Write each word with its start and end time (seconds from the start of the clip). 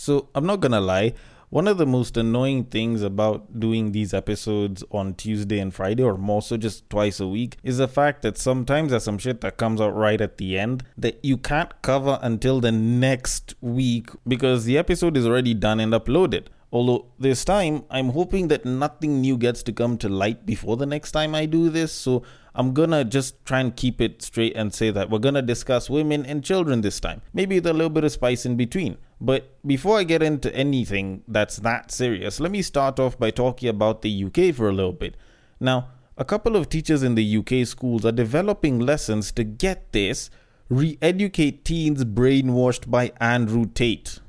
So 0.00 0.30
I'm 0.34 0.46
not 0.46 0.60
gonna 0.60 0.80
lie, 0.80 1.12
one 1.50 1.68
of 1.68 1.76
the 1.76 1.84
most 1.84 2.16
annoying 2.16 2.64
things 2.64 3.02
about 3.02 3.60
doing 3.60 3.92
these 3.92 4.14
episodes 4.14 4.82
on 4.90 5.12
Tuesday 5.12 5.58
and 5.58 5.74
Friday, 5.74 6.02
or 6.02 6.16
more 6.16 6.40
so 6.40 6.56
just 6.56 6.88
twice 6.88 7.20
a 7.20 7.26
week, 7.26 7.58
is 7.62 7.76
the 7.76 7.86
fact 7.86 8.22
that 8.22 8.38
sometimes 8.38 8.92
there's 8.92 9.04
some 9.04 9.18
shit 9.18 9.42
that 9.42 9.58
comes 9.58 9.78
out 9.78 9.94
right 9.94 10.18
at 10.18 10.38
the 10.38 10.58
end 10.58 10.84
that 10.96 11.22
you 11.22 11.36
can't 11.36 11.82
cover 11.82 12.18
until 12.22 12.62
the 12.62 12.72
next 12.72 13.54
week 13.60 14.08
because 14.26 14.64
the 14.64 14.78
episode 14.78 15.18
is 15.18 15.26
already 15.26 15.52
done 15.52 15.80
and 15.80 15.92
uploaded. 15.92 16.46
Although 16.72 17.04
this 17.18 17.44
time, 17.44 17.84
I'm 17.90 18.08
hoping 18.08 18.48
that 18.48 18.64
nothing 18.64 19.20
new 19.20 19.36
gets 19.36 19.62
to 19.64 19.72
come 19.72 19.98
to 19.98 20.08
light 20.08 20.46
before 20.46 20.78
the 20.78 20.86
next 20.86 21.12
time 21.12 21.34
I 21.34 21.44
do 21.44 21.68
this, 21.68 21.92
so 21.92 22.22
I'm 22.54 22.72
gonna 22.72 23.04
just 23.04 23.44
try 23.44 23.60
and 23.60 23.76
keep 23.76 24.00
it 24.00 24.22
straight 24.22 24.56
and 24.56 24.72
say 24.72 24.90
that 24.92 25.10
we're 25.10 25.18
gonna 25.18 25.42
discuss 25.42 25.90
women 25.90 26.24
and 26.24 26.42
children 26.42 26.80
this 26.80 27.00
time. 27.00 27.20
Maybe 27.34 27.56
with 27.56 27.66
a 27.66 27.74
little 27.74 27.90
bit 27.90 28.04
of 28.04 28.12
spice 28.12 28.46
in 28.46 28.56
between. 28.56 28.96
But 29.20 29.54
before 29.66 29.98
I 29.98 30.04
get 30.04 30.22
into 30.22 30.54
anything 30.54 31.22
that's 31.28 31.56
that 31.58 31.92
serious, 31.92 32.40
let 32.40 32.50
me 32.50 32.62
start 32.62 32.98
off 32.98 33.18
by 33.18 33.30
talking 33.30 33.68
about 33.68 34.00
the 34.00 34.24
UK 34.24 34.54
for 34.54 34.68
a 34.68 34.72
little 34.72 34.92
bit. 34.92 35.16
Now, 35.60 35.88
a 36.16 36.24
couple 36.24 36.56
of 36.56 36.68
teachers 36.68 37.02
in 37.02 37.14
the 37.16 37.36
UK 37.36 37.66
schools 37.66 38.04
are 38.06 38.12
developing 38.12 38.78
lessons 38.78 39.30
to 39.32 39.44
get 39.44 39.92
this 39.92 40.30
re 40.70 40.96
educate 41.02 41.64
teens 41.64 42.04
brainwashed 42.04 42.90
by 42.90 43.12
Andrew 43.20 43.66
Tate. 43.66 44.20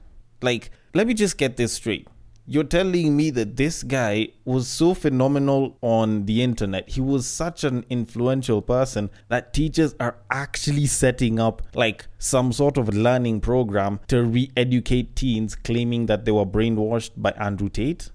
Like, 0.41 0.71
let 0.93 1.07
me 1.07 1.13
just 1.13 1.37
get 1.37 1.55
this 1.55 1.73
straight 1.73 2.07
you're 2.51 2.65
telling 2.65 3.15
me 3.15 3.29
that 3.29 3.55
this 3.55 3.81
guy 3.81 4.27
was 4.43 4.67
so 4.67 4.93
phenomenal 4.93 5.77
on 5.79 6.25
the 6.25 6.43
internet. 6.43 6.89
He 6.89 6.99
was 6.99 7.25
such 7.25 7.63
an 7.63 7.85
influential 7.89 8.61
person 8.61 9.09
that 9.29 9.53
teachers 9.53 9.95
are 10.01 10.17
actually 10.29 10.85
setting 10.87 11.39
up 11.39 11.61
like 11.75 12.07
some 12.19 12.51
sort 12.51 12.77
of 12.77 12.93
learning 12.93 13.39
program 13.39 14.01
to 14.09 14.23
re 14.23 14.51
educate 14.57 15.15
teens 15.15 15.55
claiming 15.55 16.07
that 16.07 16.25
they 16.25 16.31
were 16.33 16.45
brainwashed 16.45 17.11
by 17.15 17.31
Andrew 17.31 17.69
Tate. 17.69 18.11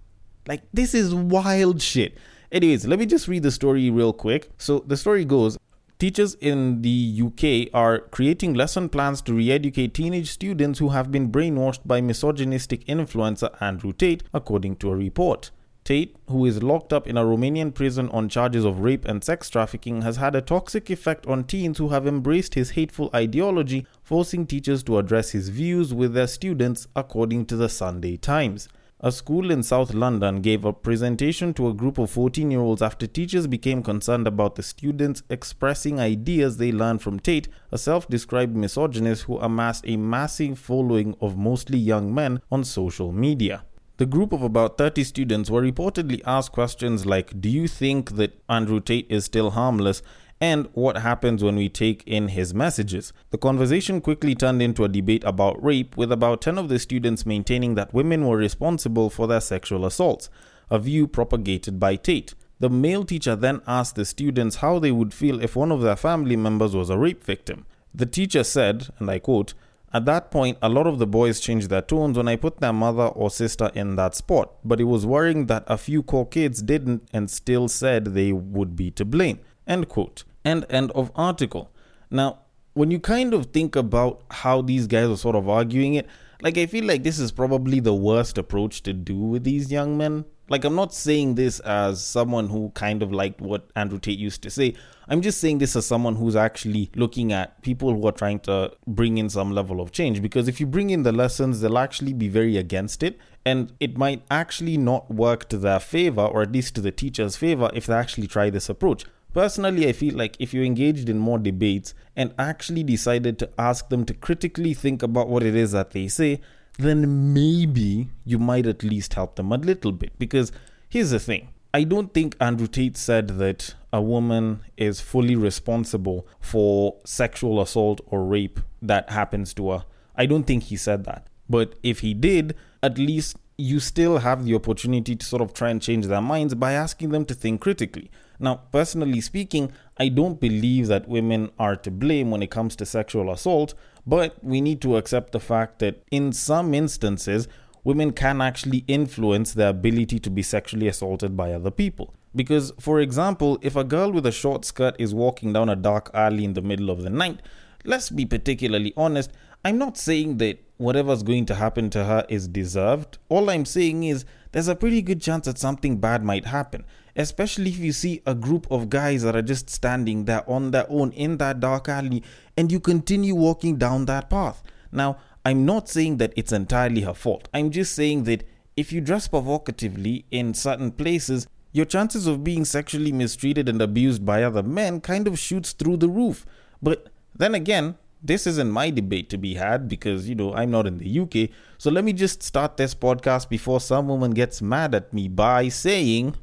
Like, 0.47 0.65
this 0.71 0.93
is 0.93 1.15
wild 1.15 1.81
shit. 1.81 2.19
Anyways, 2.53 2.87
let 2.87 2.99
me 2.99 3.07
just 3.07 3.29
read 3.29 3.43
the 3.43 3.51
story 3.51 3.89
real 3.89 4.13
quick. 4.13 4.51
So, 4.59 4.81
the 4.81 4.99
story 4.99 5.25
goes 5.25 5.57
Teachers 5.99 6.35
in 6.43 6.83
the 6.83 7.23
UK 7.23 7.73
are 7.73 8.01
creating 8.01 8.53
lesson 8.53 8.91
plans 8.91 9.23
to 9.23 9.33
re 9.33 9.51
educate 9.51 9.95
teenage 9.95 10.31
students 10.31 10.79
who 10.79 10.91
have 10.91 11.11
been 11.11 11.33
brainwashed 11.33 11.87
by 11.87 12.03
misogynistic 12.03 12.85
influencer 12.85 13.51
Andrew 13.63 13.95
Tate, 13.95 14.23
according 14.35 14.77
to 14.77 14.91
a 14.91 14.97
report. 14.97 15.51
Tate, 15.85 16.15
who 16.29 16.45
is 16.45 16.63
locked 16.63 16.93
up 16.93 17.07
in 17.07 17.17
a 17.17 17.25
Romanian 17.25 17.73
prison 17.73 18.11
on 18.11 18.29
charges 18.29 18.63
of 18.63 18.81
rape 18.81 19.07
and 19.07 19.25
sex 19.25 19.49
trafficking, 19.49 20.03
has 20.03 20.19
had 20.19 20.35
a 20.35 20.43
toxic 20.43 20.91
effect 20.91 21.27
on 21.27 21.45
teens 21.45 21.79
who 21.79 21.89
have 21.89 22.07
embraced 22.07 22.53
his 22.53 22.73
hateful 22.73 23.09
ideology, 23.15 23.87
forcing 24.03 24.47
teachers 24.47 24.83
to 24.83 24.99
address 24.99 25.31
his 25.31 25.49
views 25.49 25.95
with 25.95 26.13
their 26.13 26.27
students, 26.27 26.87
according 26.95 27.47
to 27.47 27.57
the 27.57 27.71
Sunday 27.71 28.19
Times. 28.19 28.69
A 29.01 29.13
school 29.13 29.51
in 29.51 29.63
South 29.63 29.93
London 29.93 30.41
gave 30.41 30.65
a 30.65 30.73
presentation 30.73 31.53
to 31.53 31.69
a 31.69 31.75
group 31.75 31.99
of 31.99 32.11
14 32.11 32.51
year 32.51 32.61
olds 32.61 32.81
after 32.81 33.07
teachers 33.07 33.47
became 33.47 33.83
concerned 33.83 34.27
about 34.27 34.55
the 34.55 34.63
students 34.63 35.23
expressing 35.29 36.01
ideas 36.01 36.57
they 36.57 36.73
learned 36.73 37.03
from 37.03 37.21
Tate, 37.21 37.47
a 37.71 37.77
self 37.77 38.09
described 38.09 38.57
misogynist 38.57 39.25
who 39.25 39.39
amassed 39.39 39.85
a 39.87 39.99
massive 39.99 40.59
following 40.59 41.15
of 41.21 41.37
mostly 41.37 41.77
young 41.77 42.15
men 42.15 42.41
on 42.51 42.65
social 42.65 43.13
media. 43.13 43.65
The 43.99 44.07
group 44.07 44.33
of 44.33 44.41
about 44.41 44.79
30 44.79 45.05
students 45.05 45.51
were 45.51 45.63
reportedly 45.63 46.23
asked 46.25 46.53
questions 46.53 47.05
like 47.05 47.39
Do 47.39 47.51
you 47.51 47.69
think 47.69 48.13
that 48.13 48.43
Andrew 48.49 48.81
Tate 48.81 49.11
is 49.11 49.27
still 49.27 49.51
harmless? 49.51 50.01
And 50.41 50.69
what 50.73 50.99
happens 50.99 51.43
when 51.43 51.57
we 51.57 51.69
take 51.69 52.03
in 52.07 52.29
his 52.29 52.53
messages. 52.53 53.13
The 53.31 53.39
conversation 53.39 54.01
quickly 54.01 54.35
turned 54.35 54.61
into 54.61 54.85
a 54.85 54.89
debate 54.89 55.25
about 55.25 55.63
rape, 55.63 55.97
with 55.97 56.13
about 56.13 56.43
10 56.43 56.59
of 56.59 56.69
the 56.69 56.79
students 56.79 57.25
maintaining 57.25 57.75
that 57.75 57.95
women 57.95 58.27
were 58.27 58.37
responsible 58.37 59.09
for 59.09 59.27
their 59.27 59.41
sexual 59.41 59.87
assaults, 59.87 60.29
a 60.71 60.79
view 60.79 61.07
propagated 61.07 61.81
by 61.81 61.97
Tate. 61.97 62.35
The 62.59 62.71
male 62.71 63.05
teacher 63.05 63.37
then 63.37 63.61
asked 63.67 63.97
the 63.97 64.05
students 64.05 64.57
how 64.57 64.79
they 64.79 64.93
would 64.93 65.13
feel 65.15 65.43
if 65.43 65.57
one 65.57 65.73
of 65.73 65.83
their 65.83 65.97
family 65.97 66.37
members 66.37 66.75
was 66.75 66.91
a 66.91 66.99
rape 66.99 67.23
victim. 67.23 67.67
The 67.95 68.07
teacher 68.07 68.45
said, 68.45 68.89
and 68.99 69.11
I 69.11 69.19
quote, 69.19 69.55
at 69.93 70.05
that 70.05 70.31
point, 70.31 70.59
a 70.61 70.69
lot 70.69 70.87
of 70.87 70.99
the 70.99 71.07
boys 71.07 71.41
changed 71.41 71.71
their 71.71 71.81
tones 71.81 72.19
when 72.19 72.29
I 72.29 72.37
put 72.37 72.59
their 72.59 72.73
mother 72.73 73.07
or 73.07 73.31
sister 73.31 73.71
in 73.75 73.97
that 73.97 74.15
spot, 74.15 74.53
but 74.65 74.81
it 74.81 74.85
was 74.85 75.07
worrying 75.07 75.47
that 75.47 75.65
a 75.67 75.79
few 75.79 76.03
core 76.03 76.27
kids 76.27 76.61
didn't 76.61 77.09
and 77.13 77.31
still 77.31 77.69
said 77.69 78.07
they 78.07 78.33
would 78.33 78.77
be 78.77 78.91
to 78.91 79.05
blame. 79.05 79.39
End 79.67 79.89
quote. 79.89 80.25
End 80.45 80.65
end 80.71 80.91
of 80.93 81.11
article. 81.15 81.71
Now, 82.11 82.41
when 82.75 82.91
you 82.91 83.01
kind 83.01 83.35
of 83.35 83.47
think 83.47 83.75
about 83.75 84.23
how 84.31 84.63
these 84.63 84.87
guys 84.87 85.09
are 85.09 85.17
sort 85.17 85.35
of 85.35 85.49
arguing 85.49 85.95
it, 85.95 86.07
like 86.43 86.59
I 86.59 86.67
feel 86.67 86.85
like 86.85 87.03
this 87.03 87.19
is 87.19 87.33
probably 87.33 87.81
the 87.81 87.95
worst 87.95 88.39
approach 88.39 88.83
to 88.83 88.93
do 88.93 89.17
with 89.17 89.45
these 89.45 89.73
young 89.73 89.97
men. 89.97 90.27
Like 90.49 90.65
I'm 90.65 90.77
not 90.77 90.95
saying 90.95 91.35
this 91.35 91.59
as 91.61 92.05
someone 92.05 92.49
who 92.49 92.71
kind 92.75 93.03
of 93.03 93.13
liked 93.13 93.41
what 93.41 93.69
Andrew 93.75 93.99
Tate 93.99 94.19
used 94.19 94.43
to 94.43 94.51
say. 94.51 94.75
I'm 95.09 95.23
just 95.23 95.41
saying 95.41 95.59
this 95.59 95.75
as 95.75 95.87
someone 95.87 96.17
who's 96.17 96.37
actually 96.37 96.91
looking 96.95 97.33
at 97.33 97.63
people 97.63 97.93
who 97.93 98.07
are 98.07 98.13
trying 98.13 98.41
to 98.41 98.73
bring 98.87 99.19
in 99.19 99.29
some 99.29 99.53
level 99.53 99.81
of 99.81 99.91
change. 99.91 100.23
Because 100.23 100.47
if 100.47 100.61
you 100.61 100.67
bring 100.67 100.91
in 100.91 101.03
the 101.03 101.13
lessons, 101.13 101.61
they'll 101.61 101.79
actually 101.79 102.13
be 102.13 102.29
very 102.29 102.57
against 102.57 103.03
it. 103.03 103.19
And 103.45 103.73
it 103.81 103.97
might 103.97 104.23
actually 104.31 104.77
not 104.77 105.11
work 105.11 105.49
to 105.49 105.59
their 105.59 105.81
favor, 105.81 106.23
or 106.23 106.43
at 106.43 106.53
least 106.53 106.75
to 106.77 106.81
the 106.81 106.93
teacher's 106.93 107.37
favor, 107.37 107.71
if 107.73 107.87
they 107.87 107.95
actually 107.95 108.27
try 108.27 108.51
this 108.51 108.69
approach. 108.69 109.05
Personally, 109.33 109.87
I 109.89 109.93
feel 109.93 110.15
like 110.15 110.37
if 110.39 110.55
you 110.55 110.63
engaged 110.63 111.09
in 111.09 111.19
more 111.19 111.39
debates 111.39 111.95
and 112.15 112.35
actually 112.39 112.83
decided 112.83 113.39
to 113.39 113.51
ask 113.59 113.89
them 113.91 114.05
to 114.07 114.15
critically 114.15 114.73
think 114.73 115.03
about 115.03 115.29
what 115.29 115.43
it 115.43 115.55
is 115.55 115.73
that 115.73 115.91
they 115.91 116.09
say, 116.09 116.41
then 116.79 117.35
maybe 117.35 118.09
you 118.25 118.39
might 118.39 118.67
at 118.67 118.83
least 118.83 119.15
help 119.15 119.37
them 119.37 119.53
a 119.53 119.59
little 119.59 119.93
bit. 119.93 120.19
Because 120.19 120.53
here's 120.89 121.11
the 121.11 121.19
thing 121.19 121.49
I 121.75 121.85
don't 121.85 122.15
think 122.15 122.37
Andrew 122.41 122.67
Tate 122.67 122.97
said 122.97 123.39
that 123.39 123.75
a 123.93 124.01
woman 124.01 124.61
is 124.77 125.01
fully 125.01 125.37
responsible 125.37 126.27
for 126.41 126.97
sexual 127.05 127.61
assault 127.61 128.01
or 128.07 128.25
rape 128.25 128.61
that 128.81 129.11
happens 129.11 129.53
to 129.55 129.71
her. 129.71 129.85
I 130.15 130.25
don't 130.25 130.45
think 130.45 130.65
he 130.65 130.77
said 130.77 131.05
that. 131.05 131.27
But 131.49 131.75
if 131.83 132.01
he 132.01 132.15
did, 132.15 132.57
at 132.83 132.97
least 132.99 133.37
you 133.59 133.81
still 133.81 134.19
have 134.19 134.45
the 134.45 134.55
opportunity 134.55 135.17
to 135.17 135.25
sort 135.25 135.43
of 135.43 135.53
try 135.53 135.71
and 135.71 135.81
change 135.81 136.07
their 136.07 136.21
minds 136.21 136.55
by 136.55 136.73
asking 136.73 137.11
them 137.11 137.25
to 137.27 137.35
think 137.35 137.61
critically. 137.61 138.11
Now, 138.39 138.63
personally 138.73 139.21
speaking, 139.21 139.73
I 139.99 140.09
don't 140.09 140.41
believe 140.41 140.89
that 140.89 141.09
women 141.09 141.51
are 141.59 141.77
to 141.77 141.91
blame 141.91 142.31
when 142.31 142.43
it 142.43 142.51
comes 142.51 142.77
to 142.77 142.87
sexual 142.87 143.31
assault, 143.31 143.75
but 144.07 144.43
we 144.45 144.61
need 144.61 144.81
to 144.83 144.97
accept 144.97 145.33
the 145.33 145.41
fact 145.41 145.79
that 145.81 146.03
in 146.11 146.33
some 146.33 146.75
instances, 146.75 147.49
women 147.85 148.13
can 148.13 148.41
actually 148.41 148.85
influence 148.89 149.55
their 149.55 149.71
ability 149.71 150.19
to 150.19 150.31
be 150.31 150.43
sexually 150.43 150.89
assaulted 150.89 151.37
by 151.37 151.53
other 151.53 151.71
people. 151.71 152.15
Because, 152.35 152.73
for 152.79 153.01
example, 153.01 153.59
if 153.63 153.77
a 153.77 153.85
girl 153.85 154.13
with 154.13 154.27
a 154.27 154.33
short 154.33 154.65
skirt 154.65 154.95
is 154.99 155.15
walking 155.15 155.53
down 155.53 155.69
a 155.69 155.77
dark 155.77 156.11
alley 156.13 156.45
in 156.45 156.53
the 156.53 156.63
middle 156.63 156.91
of 156.91 157.03
the 157.03 157.11
night, 157.11 157.41
let's 157.85 158.11
be 158.11 158.27
particularly 158.27 158.93
honest, 158.97 159.31
I'm 159.65 159.79
not 159.79 159.97
saying 159.97 160.37
that 160.39 160.63
whatever's 160.77 161.23
going 161.23 161.47
to 161.47 161.55
happen 161.55 161.89
to 161.91 162.05
her 162.05 162.27
is 162.29 162.47
deserved. 162.47 163.19
All 163.29 163.49
I'm 163.51 163.65
saying 163.65 164.05
is 164.05 164.25
there's 164.57 164.69
a 164.69 164.75
pretty 164.75 165.03
good 165.03 165.21
chance 165.21 165.45
that 165.45 165.59
something 165.59 165.99
bad 165.99 166.25
might 166.25 166.47
happen, 166.47 166.83
especially 167.15 167.69
if 167.69 167.77
you 167.77 167.93
see 167.93 168.23
a 168.25 168.35
group 168.35 168.67
of 168.71 168.89
guys 168.89 169.23
that 169.23 169.37
are 169.37 169.43
just 169.43 169.69
standing 169.69 170.25
there 170.25 170.49
on 170.49 170.71
their 170.71 170.87
own 170.89 171.13
in 171.13 171.37
that 171.37 171.61
dark 171.61 171.91
alley 171.91 172.23
and 172.57 172.73
you 172.73 172.81
continue 172.81 173.35
walking 173.35 173.77
down 173.77 174.07
that 174.07 174.31
path. 174.31 174.63
Now, 174.91 175.19
I'm 175.45 175.67
not 175.67 175.91
saying 175.91 176.17
that 176.17 176.33
it's 176.37 176.53
entirely 176.53 177.03
her 177.03 177.13
fault. 177.13 177.51
I'm 177.53 177.71
just 177.71 177.95
saying 177.95 178.25
that 178.25 178.49
if 178.79 178.95
you 178.95 179.03
dress 179.03 179.29
provocatively 179.29 180.25
in 180.31 180.55
certain 180.55 180.91
places, 180.91 181.47
your 181.73 181.85
chances 181.85 182.27
of 182.27 182.43
being 182.43 182.65
sexually 182.65 183.13
mistreated 183.13 183.69
and 183.69 183.83
abused 183.83 184.25
by 184.25 184.43
other 184.43 184.63
men 184.63 185.03
kind 185.03 185.29
of 185.29 185.39
shoots 185.39 185.73
through 185.75 185.99
the 185.99 186.09
roof. 186.09 186.47
But 186.81 187.09
then 187.35 187.55
again, 187.55 187.99
this 188.27 188.47
isn't 188.47 188.71
my 188.71 188.91
debate 188.91 189.31
to 189.31 189.39
be 189.39 189.55
had 189.55 189.89
because, 189.89 190.29
you 190.29 190.35
know, 190.35 190.55
I'm 190.55 190.71
not 190.71 190.87
in 190.87 190.99
the 190.99 191.21
UK. 191.21 191.51
So 191.79 191.91
let 191.91 192.05
me 192.05 192.13
just 192.13 192.43
start 192.43 192.77
this 192.77 192.95
podcast 192.95 193.49
before 193.49 193.81
some 193.81 194.09
woman 194.09 194.33
gets 194.33 194.61
mad 194.61 194.95
at 194.95 195.13
me 195.13 195.29
by 195.29 195.69
saying. 195.69 196.35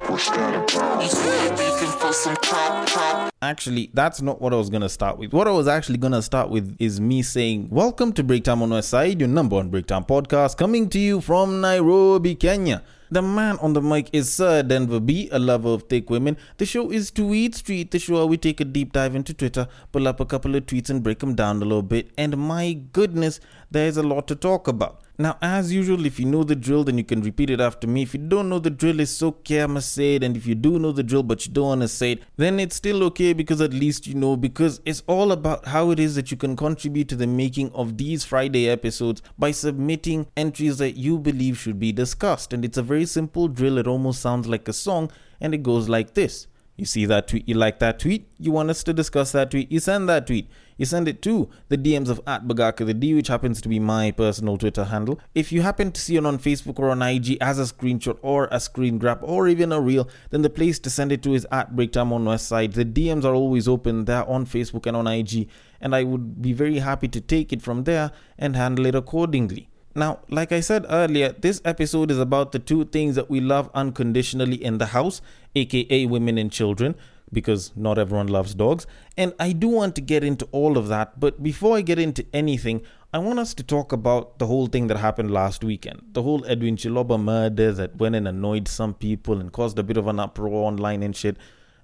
Actually, 3.42 3.90
that's 3.92 4.22
not 4.22 4.40
what 4.40 4.52
I 4.52 4.56
was 4.56 4.70
gonna 4.70 4.88
start 4.88 5.18
with. 5.18 5.32
What 5.32 5.48
I 5.48 5.50
was 5.50 5.66
actually 5.66 5.98
gonna 5.98 6.22
start 6.22 6.48
with 6.48 6.76
is 6.78 7.00
me 7.00 7.22
saying, 7.22 7.68
Welcome 7.70 8.12
to 8.12 8.22
Breaktime 8.22 8.62
on 8.62 8.70
West 8.70 8.90
Side, 8.90 9.18
your 9.18 9.28
number 9.28 9.56
one 9.56 9.68
Breaktime 9.68 10.06
podcast, 10.06 10.56
coming 10.56 10.88
to 10.90 10.98
you 10.98 11.20
from 11.20 11.60
Nairobi, 11.60 12.36
Kenya. 12.36 12.84
The 13.10 13.20
man 13.20 13.58
on 13.58 13.72
the 13.72 13.82
mic 13.82 14.10
is 14.12 14.32
Sir 14.32 14.62
Denver 14.62 15.00
B, 15.00 15.28
a 15.32 15.38
lover 15.40 15.70
of 15.70 15.84
thick 15.84 16.08
women. 16.08 16.36
The 16.58 16.66
show 16.66 16.90
is 16.90 17.10
Tweet 17.10 17.56
Street, 17.56 17.90
the 17.90 17.98
show 17.98 18.14
where 18.14 18.26
we 18.26 18.36
take 18.36 18.60
a 18.60 18.64
deep 18.64 18.92
dive 18.92 19.16
into 19.16 19.34
Twitter, 19.34 19.66
pull 19.90 20.06
up 20.06 20.20
a 20.20 20.24
couple 20.24 20.54
of 20.54 20.66
tweets 20.66 20.90
and 20.90 21.02
break 21.02 21.18
them 21.18 21.34
down 21.34 21.56
a 21.56 21.64
little 21.64 21.82
bit. 21.82 22.10
And 22.16 22.36
my 22.38 22.74
goodness, 22.92 23.40
there's 23.70 23.96
a 23.96 24.02
lot 24.04 24.28
to 24.28 24.36
talk 24.36 24.68
about. 24.68 25.03
Now, 25.16 25.38
as 25.40 25.72
usual, 25.72 26.06
if 26.06 26.18
you 26.18 26.26
know 26.26 26.42
the 26.42 26.56
drill, 26.56 26.82
then 26.82 26.98
you 26.98 27.04
can 27.04 27.22
repeat 27.22 27.48
it 27.48 27.60
after 27.60 27.86
me. 27.86 28.02
If 28.02 28.14
you 28.14 28.20
don't 28.20 28.48
know 28.48 28.58
the 28.58 28.70
drill, 28.70 28.98
it's 28.98 29.22
okay, 29.22 29.62
I 29.62 29.66
must 29.66 29.92
say 29.92 30.16
it. 30.16 30.24
And 30.24 30.36
if 30.36 30.44
you 30.44 30.56
do 30.56 30.80
know 30.80 30.90
the 30.90 31.04
drill, 31.04 31.22
but 31.22 31.46
you 31.46 31.52
don't 31.52 31.68
want 31.68 31.82
to 31.82 31.88
say 31.88 32.12
it, 32.12 32.22
then 32.36 32.58
it's 32.58 32.74
still 32.74 33.04
okay 33.04 33.32
because 33.32 33.60
at 33.60 33.72
least 33.72 34.08
you 34.08 34.14
know, 34.14 34.36
because 34.36 34.80
it's 34.84 35.04
all 35.06 35.30
about 35.30 35.66
how 35.66 35.92
it 35.92 36.00
is 36.00 36.16
that 36.16 36.32
you 36.32 36.36
can 36.36 36.56
contribute 36.56 37.08
to 37.10 37.16
the 37.16 37.28
making 37.28 37.70
of 37.74 37.96
these 37.96 38.24
Friday 38.24 38.68
episodes 38.68 39.22
by 39.38 39.52
submitting 39.52 40.26
entries 40.36 40.78
that 40.78 40.96
you 40.96 41.16
believe 41.18 41.58
should 41.58 41.78
be 41.78 41.92
discussed. 41.92 42.52
And 42.52 42.64
it's 42.64 42.78
a 42.78 42.82
very 42.82 43.06
simple 43.06 43.46
drill, 43.46 43.78
it 43.78 43.86
almost 43.86 44.20
sounds 44.20 44.48
like 44.48 44.66
a 44.66 44.72
song, 44.72 45.12
and 45.40 45.54
it 45.54 45.62
goes 45.62 45.88
like 45.88 46.14
this. 46.14 46.48
You 46.76 46.86
see 46.86 47.06
that 47.06 47.28
tweet, 47.28 47.48
you 47.48 47.54
like 47.54 47.78
that 47.78 48.00
tweet, 48.00 48.28
you 48.36 48.50
want 48.50 48.70
us 48.70 48.82
to 48.82 48.92
discuss 48.92 49.30
that 49.30 49.52
tweet, 49.52 49.70
you 49.70 49.78
send 49.78 50.08
that 50.08 50.26
tweet. 50.26 50.50
You 50.76 50.86
send 50.86 51.06
it 51.06 51.22
to 51.22 51.48
the 51.68 51.78
DMs 51.78 52.08
of 52.08 52.20
at 52.26 52.46
Bagaka 52.46 52.84
the 52.84 52.94
D, 52.94 53.14
which 53.14 53.28
happens 53.28 53.60
to 53.60 53.68
be 53.68 53.78
my 53.78 54.10
personal 54.10 54.58
Twitter 54.58 54.84
handle. 54.84 55.20
If 55.34 55.52
you 55.52 55.62
happen 55.62 55.92
to 55.92 56.00
see 56.00 56.16
it 56.16 56.26
on 56.26 56.38
Facebook 56.38 56.78
or 56.78 56.90
on 56.90 57.02
IG 57.02 57.38
as 57.40 57.58
a 57.58 57.62
screenshot 57.62 58.18
or 58.22 58.48
a 58.50 58.58
screen 58.58 58.98
grab 58.98 59.20
or 59.22 59.46
even 59.48 59.72
a 59.72 59.80
reel, 59.80 60.08
then 60.30 60.42
the 60.42 60.50
place 60.50 60.78
to 60.80 60.90
send 60.90 61.12
it 61.12 61.22
to 61.22 61.34
is 61.34 61.46
at 61.52 61.76
Breaktime 61.76 62.12
on 62.12 62.24
West 62.24 62.48
Side. 62.48 62.72
The 62.72 62.84
DMs 62.84 63.24
are 63.24 63.34
always 63.34 63.68
open 63.68 64.04
there 64.06 64.28
on 64.28 64.46
Facebook 64.46 64.86
and 64.86 64.96
on 64.96 65.06
IG, 65.06 65.48
and 65.80 65.94
I 65.94 66.02
would 66.02 66.42
be 66.42 66.52
very 66.52 66.78
happy 66.78 67.08
to 67.08 67.20
take 67.20 67.52
it 67.52 67.62
from 67.62 67.84
there 67.84 68.10
and 68.38 68.56
handle 68.56 68.86
it 68.86 68.94
accordingly. 68.94 69.68
Now, 69.96 70.20
like 70.28 70.50
I 70.50 70.58
said 70.58 70.86
earlier, 70.88 71.30
this 71.30 71.62
episode 71.64 72.10
is 72.10 72.18
about 72.18 72.50
the 72.50 72.58
two 72.58 72.84
things 72.86 73.14
that 73.14 73.30
we 73.30 73.40
love 73.40 73.70
unconditionally 73.74 74.56
in 74.56 74.78
the 74.78 74.86
house, 74.86 75.20
aka 75.54 76.06
women 76.06 76.36
and 76.36 76.50
children, 76.50 76.96
because 77.34 77.72
not 77.76 77.98
everyone 77.98 78.28
loves 78.28 78.54
dogs. 78.54 78.86
And 79.18 79.34
I 79.38 79.52
do 79.52 79.68
want 79.68 79.94
to 79.96 80.00
get 80.00 80.24
into 80.24 80.48
all 80.52 80.78
of 80.78 80.88
that, 80.88 81.20
but 81.20 81.42
before 81.42 81.76
I 81.76 81.82
get 81.82 81.98
into 81.98 82.24
anything, 82.32 82.80
I 83.12 83.18
want 83.18 83.38
us 83.38 83.52
to 83.54 83.62
talk 83.62 83.92
about 83.92 84.38
the 84.38 84.46
whole 84.46 84.66
thing 84.66 84.86
that 84.88 84.96
happened 84.96 85.30
last 85.30 85.62
weekend. 85.62 86.02
The 86.12 86.22
whole 86.22 86.44
Edwin 86.46 86.76
Chiloba 86.76 87.22
murder 87.22 87.70
that 87.72 87.96
went 87.96 88.16
and 88.16 88.26
annoyed 88.26 88.66
some 88.66 88.94
people 88.94 89.38
and 89.40 89.52
caused 89.52 89.78
a 89.78 89.82
bit 89.82 89.96
of 89.96 90.08
an 90.08 90.18
uproar 90.18 90.66
online 90.66 91.02
and 91.02 91.14
shit. 91.14 91.36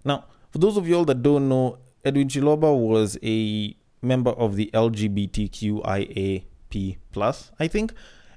Now, 0.05 0.25
for 0.50 0.58
those 0.58 0.76
of 0.76 0.88
y'all 0.88 1.05
that 1.05 1.23
don't 1.23 1.49
know, 1.49 1.79
Edwin 2.05 2.29
Chiloba 2.29 2.76
was 2.76 3.19
a 3.23 3.76
member 4.02 4.31
of 4.31 4.56
the 4.56 4.70
LGBTQIA 4.73 6.44
plus, 7.12 7.52
I 7.61 7.69
think. 7.69 7.93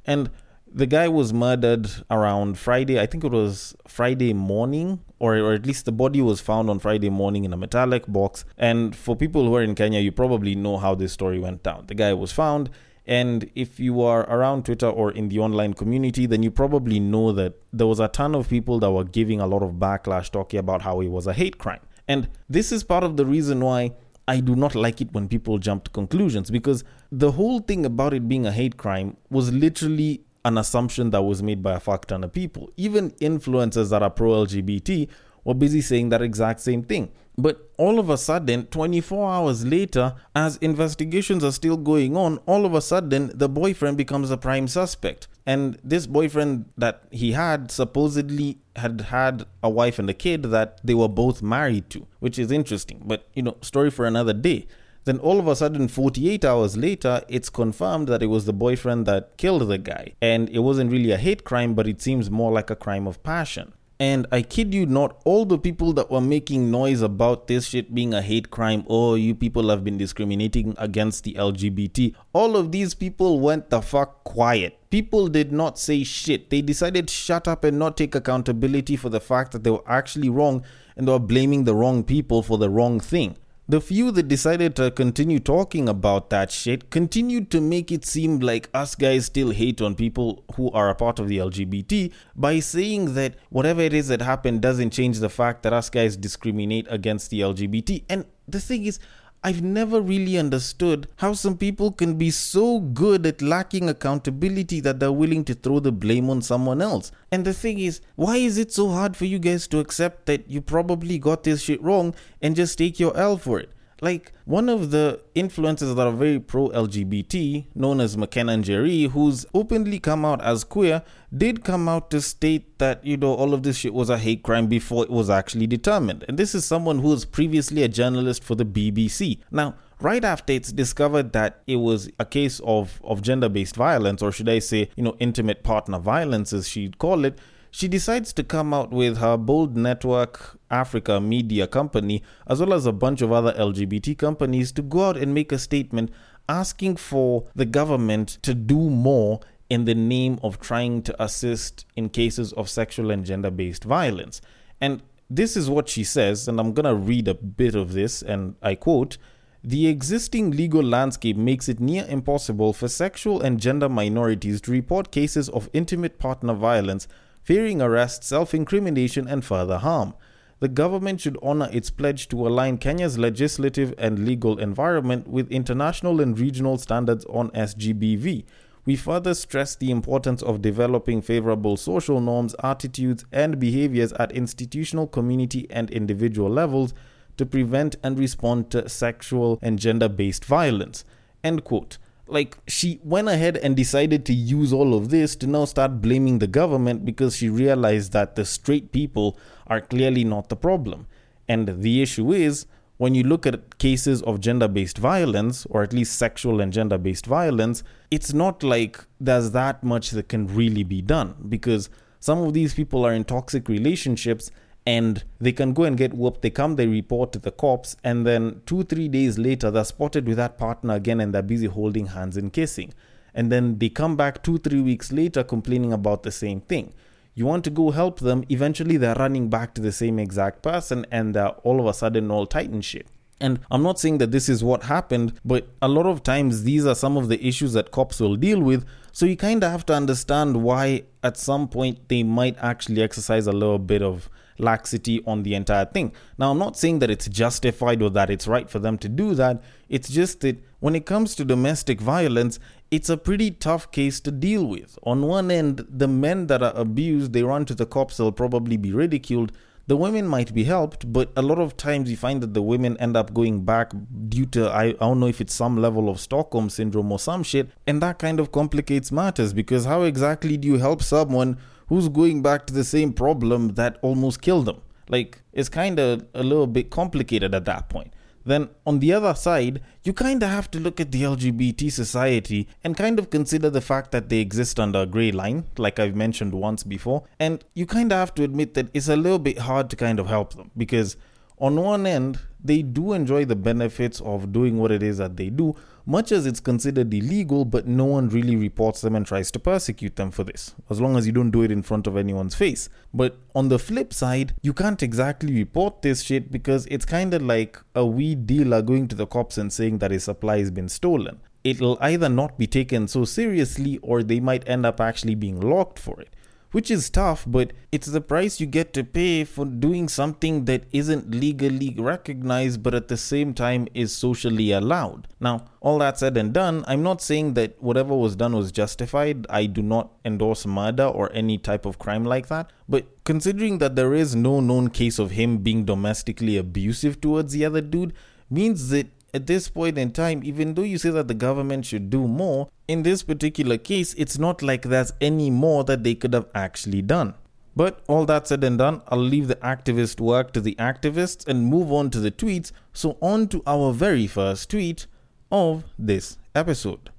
And 0.06 0.30
the 0.74 0.88
guy 0.88 1.08
was 1.08 1.32
murdered 1.32 1.88
around 2.10 2.58
Friday. 2.58 3.00
I 3.00 3.06
think 3.06 3.24
it 3.24 3.32
was 3.32 3.76
Friday 3.88 4.34
morning, 4.34 5.02
or, 5.20 5.38
or 5.38 5.54
at 5.54 5.66
least 5.66 5.86
the 5.86 5.92
body 5.92 6.22
was 6.22 6.42
found 6.42 6.70
on 6.70 6.80
Friday 6.80 7.10
morning 7.10 7.46
in 7.46 7.54
a 7.54 7.58
metallic 7.58 8.08
box. 8.08 8.44
And 8.58 8.96
for 8.96 9.16
people 9.16 9.46
who 9.46 9.56
are 9.56 9.62
in 9.62 9.76
Kenya, 9.76 10.00
you 10.00 10.12
probably 10.12 10.56
know 10.56 10.78
how 10.78 10.96
this 10.96 11.14
story 11.14 11.40
went 11.40 11.62
down. 11.62 11.86
The 11.88 11.96
guy 11.96 12.14
was 12.14 12.32
found. 12.32 12.72
And 13.06 13.50
if 13.54 13.80
you 13.80 14.02
are 14.02 14.22
around 14.30 14.66
Twitter 14.66 14.90
or 14.90 15.12
in 15.12 15.30
the 15.30 15.40
online 15.40 15.74
community, 15.74 16.26
then 16.26 16.42
you 16.42 16.50
probably 16.50 17.00
know 17.00 17.32
that 17.34 17.54
there 17.72 17.88
was 17.88 18.00
a 18.00 18.08
ton 18.08 18.34
of 18.34 18.50
people 18.50 18.80
that 18.80 18.92
were 18.92 19.04
giving 19.04 19.40
a 19.42 19.46
lot 19.46 19.62
of 19.62 19.74
backlash 19.74 20.32
talking 20.32 20.60
about 20.60 20.82
how 20.82 21.02
it 21.02 21.10
was 21.10 21.28
a 21.28 21.34
hate 21.34 21.58
crime. 21.58 21.82
And 22.08 22.30
this 22.50 22.72
is 22.72 22.84
part 22.84 23.04
of 23.04 23.18
the 23.18 23.26
reason 23.26 23.60
why 23.60 23.92
I 24.28 24.40
do 24.40 24.56
not 24.56 24.74
like 24.74 25.02
it 25.02 25.14
when 25.14 25.28
people 25.28 25.58
jump 25.58 25.84
to 25.84 25.92
conclusions 25.92 26.50
because 26.50 26.84
the 27.12 27.32
whole 27.34 27.60
thing 27.60 27.86
about 27.86 28.14
it 28.14 28.28
being 28.28 28.46
a 28.46 28.52
hate 28.54 28.78
crime 28.78 29.18
was 29.30 29.52
literally 29.52 30.22
an 30.46 30.58
assumption 30.58 31.10
that 31.12 31.24
was 31.24 31.42
made 31.42 31.64
by 31.64 31.74
a 31.74 31.80
fuck 31.80 32.06
ton 32.06 32.24
of 32.24 32.34
people. 32.34 32.72
Even 32.78 33.12
influencers 33.12 33.90
that 33.90 34.04
are 34.04 34.10
pro 34.10 34.46
LGBT 34.46 35.08
were 35.44 35.54
busy 35.54 35.82
saying 35.82 36.10
that 36.10 36.22
exact 36.22 36.60
same 36.62 36.84
thing. 36.84 37.12
But 37.38 37.72
all 37.78 37.98
of 37.98 38.10
a 38.10 38.18
sudden, 38.18 38.68
24 38.68 39.32
hours 39.32 39.66
later, 39.66 40.16
as 40.36 40.58
investigations 40.58 41.44
are 41.44 41.52
still 41.52 41.78
going 41.78 42.16
on, 42.16 42.38
all 42.46 42.66
of 42.66 42.76
a 42.76 42.82
sudden 42.82 43.32
the 43.34 43.50
boyfriend 43.50 43.98
becomes 43.98 44.30
a 44.30 44.38
prime 44.38 44.68
suspect. 44.68 45.28
And 45.46 45.80
this 45.84 46.06
boyfriend 46.06 46.66
that 46.78 47.04
he 47.10 47.32
had 47.32 47.72
supposedly 47.72 48.60
had 48.76 49.02
had 49.02 49.46
a 49.64 49.70
wife 49.70 50.00
and 50.00 50.10
a 50.10 50.14
kid 50.14 50.44
that 50.44 50.80
they 50.84 50.94
were 50.94 51.08
both 51.08 51.42
married 51.42 51.90
to, 51.90 52.08
which 52.20 52.38
is 52.38 52.52
interesting. 52.52 53.02
But, 53.04 53.28
you 53.34 53.42
know, 53.42 53.58
story 53.62 53.90
for 53.90 54.06
another 54.06 54.34
day. 54.34 54.68
Then 55.06 55.20
all 55.20 55.40
of 55.40 55.48
a 55.48 55.56
sudden, 55.56 55.88
48 55.88 56.46
hours 56.46 56.78
later, 56.78 57.22
it's 57.28 57.50
confirmed 57.50 58.08
that 58.08 58.24
it 58.24 58.28
was 58.28 58.46
the 58.46 58.54
boyfriend 58.54 59.06
that 59.06 59.38
killed 59.38 59.68
the 59.68 59.78
guy. 59.78 60.14
And 60.22 60.50
it 60.50 60.60
wasn't 60.60 60.92
really 60.92 61.12
a 61.12 61.18
hate 61.18 61.44
crime, 61.44 61.74
but 61.74 61.88
it 61.88 62.02
seems 62.02 62.32
more 62.32 62.52
like 62.52 62.70
a 62.70 62.76
crime 62.76 63.08
of 63.08 63.22
passion. 63.24 63.74
And 64.00 64.26
I 64.32 64.42
kid 64.42 64.74
you 64.74 64.86
not, 64.86 65.22
all 65.24 65.46
the 65.46 65.58
people 65.58 65.94
that 65.94 66.10
were 66.10 66.20
making 66.20 66.72
noise 66.72 67.02
about 67.02 67.48
this 67.48 67.68
shit 67.68 67.94
being 67.94 68.14
a 68.14 68.22
hate 68.22 68.50
crime, 68.50 68.84
oh, 68.90 69.16
you 69.16 69.36
people 69.36 69.70
have 69.70 69.84
been 69.84 69.98
discriminating 69.98 70.76
against 70.78 71.24
the 71.24 71.36
LGBT, 71.36 72.14
all 72.34 72.58
of 72.58 72.72
these 72.72 72.96
people 72.96 73.40
went 73.40 73.70
the 73.70 73.82
fuck 73.82 74.24
quiet. 74.24 74.78
People 74.90 75.28
did 75.28 75.52
not 75.52 75.80
say 75.80 76.04
shit. 76.04 76.50
They 76.50 76.62
decided 76.62 77.10
shut 77.10 77.48
up 77.48 77.64
and 77.64 77.80
not 77.80 77.96
take 77.96 78.16
accountability 78.16 78.96
for 78.96 79.10
the 79.10 79.22
fact 79.22 79.52
that 79.54 79.64
they 79.64 79.72
were 79.72 79.88
actually 79.88 80.30
wrong 80.30 80.66
and 80.98 81.08
they 81.08 81.12
were 81.12 81.20
blaming 81.20 81.64
the 81.64 81.76
wrong 81.76 82.04
people 82.04 82.44
for 82.44 82.58
the 82.58 82.70
wrong 82.70 83.00
thing. 83.00 83.38
The 83.66 83.80
few 83.80 84.12
that 84.12 84.28
decided 84.28 84.76
to 84.76 84.92
continue 84.92 85.40
talking 85.40 85.88
about 85.88 86.30
that 86.32 86.52
shit 86.52 86.90
continued 86.90 87.50
to 87.52 87.62
make 87.62 87.94
it 87.94 88.04
seem 88.04 88.40
like 88.40 88.70
us 88.74 88.94
guys 88.94 89.28
still 89.28 89.52
hate 89.52 89.80
on 89.82 89.96
people 89.96 90.44
who 90.56 90.70
are 90.72 90.90
a 90.90 90.96
part 90.96 91.18
of 91.18 91.30
the 91.30 91.38
LGBT 91.38 92.12
by 92.36 92.60
saying 92.60 93.14
that 93.14 93.36
whatever 93.50 93.80
it 93.80 93.94
is 93.94 94.10
that 94.10 94.22
happened 94.22 94.62
doesn't 94.62 94.90
change 94.90 95.20
the 95.20 95.30
fact 95.30 95.64
that 95.64 95.72
us 95.72 95.90
guys 95.90 96.18
discriminate 96.18 96.88
against 96.90 97.30
the 97.30 97.40
LGBT. 97.40 98.04
And 98.10 98.26
the 98.50 98.60
thing 98.60 98.86
is, 98.86 99.00
I've 99.46 99.62
never 99.62 100.00
really 100.00 100.38
understood 100.38 101.10
how 101.18 101.34
some 101.34 101.58
people 101.58 101.92
can 101.92 102.18
be 102.18 102.32
so 102.32 102.80
good 102.80 103.26
at 103.26 103.42
lacking 103.42 103.90
accountability 103.90 104.80
that 104.80 105.02
they're 105.02 105.12
willing 105.12 105.44
to 105.46 105.54
throw 105.54 105.82
the 105.82 105.92
blame 105.92 106.30
on 106.30 106.42
someone 106.42 106.82
else. 106.82 107.12
And 107.30 107.44
the 107.44 107.54
thing 107.54 107.78
is, 107.78 108.00
why 108.16 108.38
is 108.38 108.58
it 108.58 108.72
so 108.72 108.90
hard 108.90 109.18
for 109.18 109.26
you 109.26 109.40
guys 109.40 109.68
to 109.68 109.80
accept 109.80 110.28
that 110.28 110.50
you 110.50 110.62
probably 110.62 111.18
got 111.18 111.44
this 111.44 111.64
shit 111.64 111.82
wrong 111.84 112.16
and 112.42 112.56
just 112.56 112.78
take 112.78 113.02
your 113.02 113.18
L 113.18 113.38
for 113.38 113.60
it? 113.60 113.70
Like 114.04 114.34
one 114.44 114.68
of 114.68 114.92
the 114.92 115.22
influencers 115.34 115.96
that 115.96 116.06
are 116.06 116.12
very 116.12 116.38
pro 116.38 116.68
LGBT, 116.68 117.68
known 117.74 118.02
as 118.02 118.18
Makena 118.18 118.62
Njeri, 118.62 119.10
who's 119.10 119.46
openly 119.54 119.98
come 119.98 120.26
out 120.26 120.42
as 120.42 120.66
queer, 120.66 121.04
did 121.34 121.64
come 121.64 121.88
out 121.88 122.12
to 122.12 122.20
state 122.20 122.80
that, 122.80 123.06
you 123.06 123.16
know, 123.16 123.34
all 123.34 123.54
of 123.54 123.64
this 123.64 123.78
shit 123.78 123.94
was 123.94 124.10
a 124.10 124.18
hate 124.18 124.44
crime 124.44 124.68
before 124.68 125.06
it 125.06 125.10
was 125.10 125.30
actually 125.30 125.68
determined. 125.68 126.26
And 126.28 126.38
this 126.38 126.54
is 126.54 126.66
someone 126.66 127.00
who 127.00 127.08
was 127.08 127.24
previously 127.24 127.82
a 127.82 127.88
journalist 127.88 128.44
for 128.44 128.56
the 128.56 128.66
BBC. 128.66 129.40
Now, 129.52 129.76
right 130.02 130.26
after 130.26 130.52
it's 130.52 130.74
discovered 130.74 131.32
that 131.32 131.62
it 131.66 131.78
was 131.78 132.10
a 132.20 132.26
case 132.26 132.60
of, 132.66 133.00
of 133.06 133.22
gender 133.22 133.48
based 133.48 133.78
violence, 133.78 134.22
or 134.22 134.34
should 134.34 134.50
I 134.50 134.60
say, 134.60 134.90
you 134.98 135.04
know, 135.04 135.16
intimate 135.20 135.64
partner 135.64 135.98
violence, 135.98 136.52
as 136.52 136.68
she'd 136.68 136.98
call 136.98 137.24
it, 137.24 137.40
she 137.74 137.88
decides 137.88 138.32
to 138.34 138.44
come 138.44 138.72
out 138.72 138.92
with 138.92 139.18
her 139.18 139.36
Bold 139.36 139.76
Network 139.76 140.60
Africa 140.70 141.20
media 141.20 141.66
company, 141.66 142.22
as 142.46 142.60
well 142.60 142.72
as 142.72 142.86
a 142.86 142.92
bunch 142.92 143.24
of 143.24 143.32
other 143.32 143.52
LGBT 143.54 144.16
companies, 144.16 144.72
to 144.74 144.84
go 144.84 145.06
out 145.06 145.18
and 145.18 145.34
make 145.34 145.52
a 145.52 145.58
statement 145.58 146.12
asking 146.48 146.98
for 146.98 147.46
the 147.56 147.66
government 147.66 148.38
to 148.44 148.54
do 148.54 148.78
more 148.78 149.40
in 149.72 149.86
the 149.86 149.96
name 149.96 150.38
of 150.44 150.60
trying 150.60 151.02
to 151.02 151.24
assist 151.24 151.88
in 151.96 152.10
cases 152.10 152.54
of 152.54 152.70
sexual 152.70 153.10
and 153.10 153.26
gender 153.26 153.50
based 153.50 153.86
violence. 153.86 154.40
And 154.80 155.02
this 155.28 155.58
is 155.58 155.68
what 155.68 155.90
she 155.90 156.04
says, 156.04 156.48
and 156.48 156.60
I'm 156.60 156.74
going 156.74 156.86
to 156.86 156.94
read 156.94 157.28
a 157.28 157.34
bit 157.34 157.74
of 157.74 157.94
this, 157.94 158.22
and 158.22 158.56
I 158.62 158.76
quote 158.76 159.18
The 159.64 159.88
existing 159.88 160.52
legal 160.52 160.84
landscape 160.84 161.38
makes 161.38 161.68
it 161.68 161.80
near 161.80 162.06
impossible 162.08 162.74
for 162.74 162.88
sexual 162.88 163.42
and 163.42 163.60
gender 163.60 163.90
minorities 163.90 164.62
to 164.62 164.72
report 164.72 165.12
cases 165.12 165.50
of 165.50 165.72
intimate 165.74 166.20
partner 166.20 166.54
violence 166.54 167.08
fearing 167.44 167.82
arrest, 167.82 168.24
self 168.24 168.54
incrimination, 168.54 169.28
and 169.28 169.44
further 169.44 169.78
harm. 169.80 170.14
The 170.60 170.70
government 170.70 171.20
should 171.20 171.38
honor 171.44 171.70
its 171.74 171.90
pledge 171.90 172.30
to 172.30 172.48
align 172.48 172.78
Kenya's 172.78 173.18
legislative 173.18 173.94
and 173.98 174.26
legal 174.26 174.58
environment 174.60 175.28
with 175.28 175.52
international 175.52 176.22
and 176.22 176.40
regional 176.40 176.78
standards 176.78 177.26
on 177.26 177.52
SGBV. 177.52 178.46
We 178.86 178.96
further 178.96 179.34
stress 179.34 179.76
the 179.76 179.92
importance 179.92 180.42
of 180.42 180.62
developing 180.62 181.22
favorable 181.22 181.76
social 181.76 182.22
norms, 182.22 182.56
attitudes, 182.64 183.26
and 183.32 183.60
behaviors 183.60 184.14
at 184.14 184.32
institutional, 184.32 185.08
community, 185.08 185.68
and 185.70 185.90
individual 185.90 186.50
levels 186.50 186.94
to 187.38 187.46
prevent 187.46 187.96
and 188.04 188.18
respond 188.18 188.70
to 188.72 188.88
sexual 188.88 189.60
and 189.62 189.80
gender 189.80 190.10
based 190.10 190.46
violence. 190.46 191.04
End 191.44 191.64
quote 191.64 191.98
like 192.28 192.58
she 192.68 193.00
went 193.04 193.28
ahead 193.28 193.58
and 193.58 193.76
decided 193.76 194.26
to 194.26 194.34
use 194.34 194.72
all 194.72 194.94
of 194.94 195.10
this 195.10 195.36
to 195.36 195.48
now 195.48 195.66
start 195.66 196.02
blaming 196.02 196.40
the 196.40 196.48
government 196.48 197.06
because 197.06 197.36
she 197.36 197.50
realized 197.50 198.14
that 198.14 198.36
the 198.36 198.46
straight 198.46 198.92
people 198.92 199.38
are 199.68 199.82
clearly 199.82 200.24
not 200.24 200.50
the 200.50 200.56
problem. 200.56 201.08
And 201.48 201.82
the 201.82 202.02
issue 202.02 202.32
is 202.32 202.66
when 202.98 203.16
you 203.16 203.24
look 203.24 203.46
at 203.46 203.78
cases 203.78 204.22
of 204.22 204.40
gender 204.40 204.68
based 204.68 204.98
violence, 204.98 205.66
or 205.70 205.84
at 205.84 205.94
least 205.94 206.18
sexual 206.18 206.62
and 206.62 206.72
gender 206.72 206.98
based 206.98 207.26
violence, 207.26 207.84
it's 208.10 208.34
not 208.34 208.64
like 208.64 209.04
there's 209.20 209.52
that 209.52 209.84
much 209.84 210.12
that 210.12 210.30
can 210.30 210.48
really 210.48 210.84
be 210.84 211.02
done 211.02 211.36
because 211.50 211.90
some 212.20 212.40
of 212.40 212.54
these 212.54 212.74
people 212.74 213.06
are 213.06 213.14
in 213.14 213.26
toxic 213.26 213.68
relationships 213.68 214.50
and 214.86 215.24
they 215.40 215.52
can 215.52 215.74
go 215.74 215.84
and 215.84 215.98
get 215.98 216.14
whooped. 216.14 216.42
They 216.42 216.50
come, 216.50 216.76
they 216.76 216.88
report 216.88 217.32
to 217.34 217.40
the 217.40 217.52
cops, 217.52 217.96
and 218.04 218.26
then 218.26 218.62
two, 218.66 218.84
three 218.84 219.08
days 219.08 219.38
later, 219.38 219.72
they're 219.72 219.86
spotted 219.86 220.28
with 220.28 220.38
that 220.38 220.58
partner 220.58 220.96
again 220.96 221.20
and 221.20 221.34
they're 221.34 221.42
busy 221.42 221.68
holding 221.68 222.08
hands 222.08 222.38
and 222.38 222.52
kissing. 222.52 222.94
and 223.34 223.52
then 223.52 223.80
they 223.80 223.90
come 223.90 224.16
back 224.16 224.44
two, 224.44 224.58
three 224.58 224.82
weeks 224.82 225.12
later 225.12 225.44
complaining 225.44 225.92
about 225.94 226.24
the 226.24 226.32
same 226.32 226.62
thing. 226.62 226.94
You 227.36 227.46
want 227.46 227.64
to 227.64 227.72
go 227.72 227.90
help 227.92 228.20
them, 228.20 228.44
eventually 228.50 228.98
they're 228.98 229.16
running 229.16 229.50
back 229.50 229.74
to 229.76 229.82
the 229.82 229.92
same 229.92 230.20
exact 230.20 230.62
person 230.62 231.06
and 231.10 231.34
they're 231.34 231.48
all 231.48 231.80
of 231.80 231.88
a 231.88 231.94
sudden 231.94 232.30
all 232.30 232.46
tight 232.46 232.70
and 232.70 232.86
shit. 232.86 233.08
And 233.40 233.60
I'm 233.72 233.82
not 233.82 234.00
saying 234.00 234.20
that 234.20 234.32
this 234.32 234.48
is 234.48 234.64
what 234.64 234.84
happened, 234.84 235.34
but 235.44 235.68
a 235.82 235.88
lot 235.88 236.06
of 236.06 236.22
times 236.24 236.64
these 236.64 236.86
are 236.86 236.96
some 236.96 237.18
of 237.18 237.28
the 237.30 237.46
issues 237.46 237.74
that 237.74 237.92
cops 237.92 238.20
will 238.20 238.36
deal 238.36 238.62
with. 238.62 238.86
So 239.12 239.26
you 239.26 239.36
kind 239.36 239.64
of 239.64 239.72
have 239.72 239.86
to 239.88 239.94
understand 239.94 240.64
why 240.64 241.04
at 241.24 241.36
some 241.36 241.68
point 241.68 242.08
they 242.08 242.24
might 242.24 242.56
actually 242.60 243.02
exercise 243.02 243.48
a 243.48 243.52
little 243.52 243.80
bit 243.80 244.04
of 244.04 244.30
laxity 244.58 245.24
on 245.26 245.44
the 245.44 245.56
entire 245.56 245.86
thing. 245.86 246.12
Now, 246.38 246.52
I'm 246.52 246.60
not 246.60 246.78
saying 246.78 247.00
that 247.00 247.10
it's 247.10 247.28
justified 247.28 248.02
or 248.02 248.10
that 248.12 248.30
it's 248.30 248.48
right 248.48 248.70
for 248.70 248.80
them 248.80 248.98
to 249.00 249.10
do 249.10 249.36
that. 249.36 249.62
It's 249.90 250.10
just 250.10 250.42
that 250.42 250.64
when 250.80 250.96
it 250.96 251.06
comes 251.06 251.36
to 251.36 251.46
domestic 251.46 252.02
violence, 252.02 252.60
it's 252.92 253.10
a 253.10 253.18
pretty 253.18 253.52
tough 253.52 253.92
case 253.92 254.20
to 254.20 254.32
deal 254.32 254.66
with. 254.66 255.00
On 255.04 255.24
one 255.24 255.50
end, 255.50 255.86
the 255.90 256.08
men 256.08 256.48
that 256.48 256.62
are 256.62 256.74
abused, 256.76 257.34
they 257.34 257.44
run 257.44 257.66
to 257.66 257.76
the 257.76 257.86
cops, 257.86 258.18
they'll 258.18 258.32
probably 258.32 258.78
be 258.78 258.92
ridiculed. 258.92 259.52
The 259.86 259.98
women 259.98 260.28
might 260.28 260.54
be 260.54 260.64
helped, 260.64 261.12
but 261.12 261.32
a 261.36 261.42
lot 261.42 261.60
of 261.60 261.76
times 261.76 262.10
you 262.10 262.16
find 262.16 262.42
that 262.42 262.54
the 262.54 262.62
women 262.62 262.96
end 262.98 263.18
up 263.18 263.34
going 263.34 263.66
back 263.66 263.92
due 264.30 264.46
to, 264.48 264.70
I, 264.70 264.84
I 264.84 264.92
don't 264.94 265.20
know 265.20 265.28
if 265.28 265.42
it's 265.42 265.54
some 265.54 265.78
level 265.78 266.08
of 266.08 266.22
Stockholm 266.22 266.70
syndrome 266.70 267.12
or 267.12 267.20
some 267.20 267.44
shit, 267.44 267.70
and 267.86 268.02
that 268.02 268.20
kind 268.20 268.40
of 268.40 268.52
complicates 268.52 269.12
matters 269.12 269.54
because 269.54 269.84
how 269.84 270.04
exactly 270.04 270.56
do 270.56 270.68
you 270.70 270.78
help 270.78 271.04
someone 271.04 271.58
who's 271.88 272.10
going 272.10 272.42
back 272.42 272.66
to 272.68 272.74
the 272.74 272.84
same 272.84 273.14
problem 273.14 273.76
that 273.76 273.98
almost 274.02 274.42
killed 274.42 274.66
them. 274.66 274.82
Like, 275.10 275.42
it's 275.52 275.70
kind 275.70 276.00
of 276.00 276.26
a 276.34 276.44
little 276.44 276.68
bit 276.68 276.90
complicated 276.90 277.54
at 277.54 277.66
that 277.66 277.90
point. 277.90 278.14
Then, 278.46 278.70
on 278.86 279.00
the 279.00 279.14
other 279.14 279.34
side, 279.36 279.82
you 280.04 280.12
kind 280.12 280.44
of 280.44 280.50
have 280.50 280.70
to 280.72 280.80
look 280.80 281.00
at 281.00 281.12
the 281.12 281.24
LGBT 281.24 281.92
society 281.92 282.68
and 282.84 282.98
kind 282.98 283.18
of 283.18 283.30
consider 283.30 283.70
the 283.70 283.82
fact 283.82 284.12
that 284.12 284.30
they 284.30 284.40
exist 284.40 284.80
under 284.80 285.00
a 285.00 285.06
grey 285.06 285.32
line, 285.32 285.66
like 285.78 286.00
I've 286.00 286.16
mentioned 286.16 286.54
once 286.54 286.84
before. 286.84 287.24
And 287.40 287.64
you 287.74 287.86
kind 287.86 288.12
of 288.12 288.18
have 288.18 288.36
to 288.36 288.44
admit 288.44 288.74
that 288.74 288.88
it's 288.94 289.08
a 289.08 289.16
little 289.16 289.40
bit 289.40 289.60
hard 289.60 289.90
to 289.92 289.96
kind 289.96 290.20
of 290.20 290.28
help 290.28 290.56
them 290.56 290.72
because, 290.76 291.16
on 291.58 291.78
one 291.78 292.06
end, 292.06 292.40
they 292.64 292.82
do 292.82 293.14
enjoy 293.14 293.46
the 293.46 293.56
benefits 293.56 294.22
of 294.22 294.54
doing 294.54 294.78
what 294.78 294.92
it 294.92 295.04
is 295.04 295.18
that 295.18 295.36
they 295.36 295.50
do, 295.50 295.76
much 296.06 296.32
as 296.32 296.46
it's 296.46 296.60
considered 296.60 297.14
illegal, 297.14 297.66
but 297.66 297.88
no 297.88 298.06
one 298.06 298.30
really 298.30 298.56
reports 298.56 299.02
them 299.02 299.16
and 299.16 299.26
tries 299.26 299.52
to 299.52 299.60
persecute 299.60 300.16
them 300.16 300.32
for 300.32 300.44
this, 300.44 300.76
as 300.90 301.02
long 301.02 301.18
as 301.18 301.26
you 301.26 301.34
don't 301.34 301.52
do 301.52 301.62
it 301.62 301.72
in 301.72 301.82
front 301.82 302.08
of 302.08 302.16
anyone's 302.16 302.56
face. 302.56 302.90
But 303.14 303.38
on 303.54 303.70
the 303.70 303.80
flip 303.80 304.14
side, 304.14 304.54
you 304.62 304.74
can't 304.74 305.04
exactly 305.04 305.54
report 305.54 306.02
this 306.02 306.22
shit 306.22 306.52
because 306.52 306.86
it's 306.88 307.06
kind 307.06 307.34
of 307.34 307.42
like 307.42 307.78
a 307.96 308.06
weed 308.06 308.48
dealer 308.48 308.82
going 308.82 309.08
to 309.10 309.16
the 309.16 309.28
cops 309.28 309.58
and 309.58 309.72
saying 309.72 310.00
that 310.00 310.12
his 310.12 310.24
supply 310.24 310.60
has 310.60 310.72
been 310.72 310.90
stolen. 310.90 311.40
It'll 311.64 311.98
either 312.02 312.28
not 312.28 312.58
be 312.58 312.68
taken 312.68 313.08
so 313.08 313.24
seriously 313.24 313.98
or 314.02 314.24
they 314.24 314.42
might 314.42 314.68
end 314.68 314.86
up 314.86 315.00
actually 315.00 315.36
being 315.36 315.62
locked 315.62 316.00
for 316.00 316.20
it 316.20 316.30
which 316.74 316.92
is 316.92 317.10
tough, 317.10 317.46
but 317.48 317.72
it's 317.92 318.08
the 318.08 318.20
price 318.20 318.60
you 318.60 318.66
get 318.66 318.94
to 318.94 319.04
pay 319.04 319.46
for 319.46 319.64
doing 319.64 320.10
something 320.10 320.66
that 320.66 320.84
isn't 320.92 321.32
legally 321.32 321.96
recognized 321.98 322.84
but 322.84 322.94
at 322.94 323.08
the 323.08 323.16
same 323.16 323.54
time 323.54 323.88
is 323.94 324.12
socially 324.12 324.72
allowed. 324.72 325.28
Now, 325.40 325.66
all 325.82 326.00
that 326.00 326.18
said 326.18 326.36
and 326.36 326.52
done, 326.52 326.84
I'm 326.88 327.04
not 327.04 327.22
saying 327.22 327.54
that 327.54 327.82
whatever 327.82 328.16
was 328.16 328.36
done 328.36 328.56
was 328.56 328.72
justified. 328.72 329.46
I 329.50 329.68
do 329.68 329.84
not 329.84 330.12
endorse 330.26 330.66
murder 330.66 331.06
or 331.06 331.32
any 331.32 331.58
type 331.60 331.86
of 331.86 332.00
crime 332.00 332.26
like 332.26 332.48
that. 332.48 332.72
But 332.90 333.06
considering 333.24 333.78
that 333.78 333.96
there 333.96 334.14
is 334.14 334.36
no 334.36 334.60
known 334.60 334.90
case 334.90 335.20
of 335.20 335.32
him 335.32 335.60
being 335.60 335.86
domestically 335.86 336.58
abusive 336.58 337.22
towards 337.22 337.54
the 337.54 337.66
other 337.66 337.82
dude, 337.82 338.14
means 338.50 338.90
that 338.90 339.08
at 339.34 339.48
this 339.48 339.68
point 339.70 339.98
in 339.98 340.12
time, 340.12 340.42
even 340.44 340.74
though 340.74 340.84
you 340.84 340.98
say 340.98 341.10
that 341.10 341.28
the 341.28 341.34
government 341.34 341.86
should 341.86 342.10
do 342.10 342.28
more, 342.28 342.70
in 342.88 343.04
this 343.04 343.24
particular 343.24 343.78
case, 343.78 344.14
it's 344.14 344.38
not 344.38 344.62
like 344.62 344.84
there's 344.84 345.14
any 345.20 345.50
more 345.50 345.84
that 345.86 346.04
they 346.04 346.16
could 346.16 346.34
have 346.34 346.48
actually 346.54 347.02
done. 347.02 347.34
But 347.76 348.02
all 348.08 348.26
that 348.26 348.48
said 348.48 348.64
and 348.64 348.78
done, 348.78 349.02
I'll 349.08 349.18
leave 349.18 349.48
the 349.48 349.56
activist 349.56 350.20
work 350.20 350.54
to 350.54 350.62
the 350.62 350.76
activists 350.76 351.48
and 351.48 351.66
move 351.66 351.92
on 351.92 352.12
to 352.12 352.20
the 352.20 352.30
tweets. 352.30 352.72
So, 352.94 353.18
on 353.20 353.48
to 353.48 353.64
our 353.66 353.92
very 353.92 354.28
first 354.28 354.70
tweet 354.70 355.08
of 355.52 355.84
this 355.98 356.38
episode. 356.54 357.10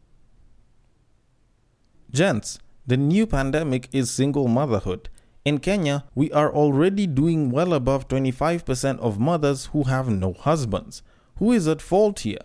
Gents, 2.12 2.60
the 2.86 2.96
new 2.96 3.26
pandemic 3.26 3.88
is 3.92 4.12
single 4.12 4.46
motherhood. 4.46 5.08
In 5.44 5.58
Kenya, 5.58 6.04
we 6.14 6.30
are 6.30 6.54
already 6.54 7.08
doing 7.08 7.50
well 7.50 7.74
above 7.74 8.06
25% 8.06 9.00
of 9.00 9.18
mothers 9.18 9.66
who 9.66 9.82
have 9.82 10.08
no 10.08 10.32
husbands. 10.32 11.02
Who 11.36 11.52
is 11.52 11.66
at 11.68 11.82
fault 11.82 12.20
here? 12.20 12.38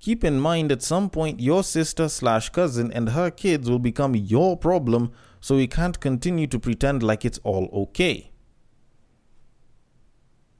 Keep 0.00 0.24
in 0.24 0.40
mind 0.40 0.72
at 0.72 0.82
some 0.82 1.08
point 1.10 1.40
your 1.40 1.62
sister 1.62 2.08
slash 2.08 2.48
cousin 2.48 2.90
and 2.92 3.10
her 3.10 3.30
kids 3.30 3.70
will 3.70 3.78
become 3.78 4.16
your 4.16 4.56
problem, 4.56 5.12
so 5.40 5.56
we 5.56 5.68
can't 5.68 6.00
continue 6.00 6.48
to 6.48 6.58
pretend 6.58 7.02
like 7.02 7.24
it's 7.24 7.38
all 7.44 7.68
okay. 7.72 8.32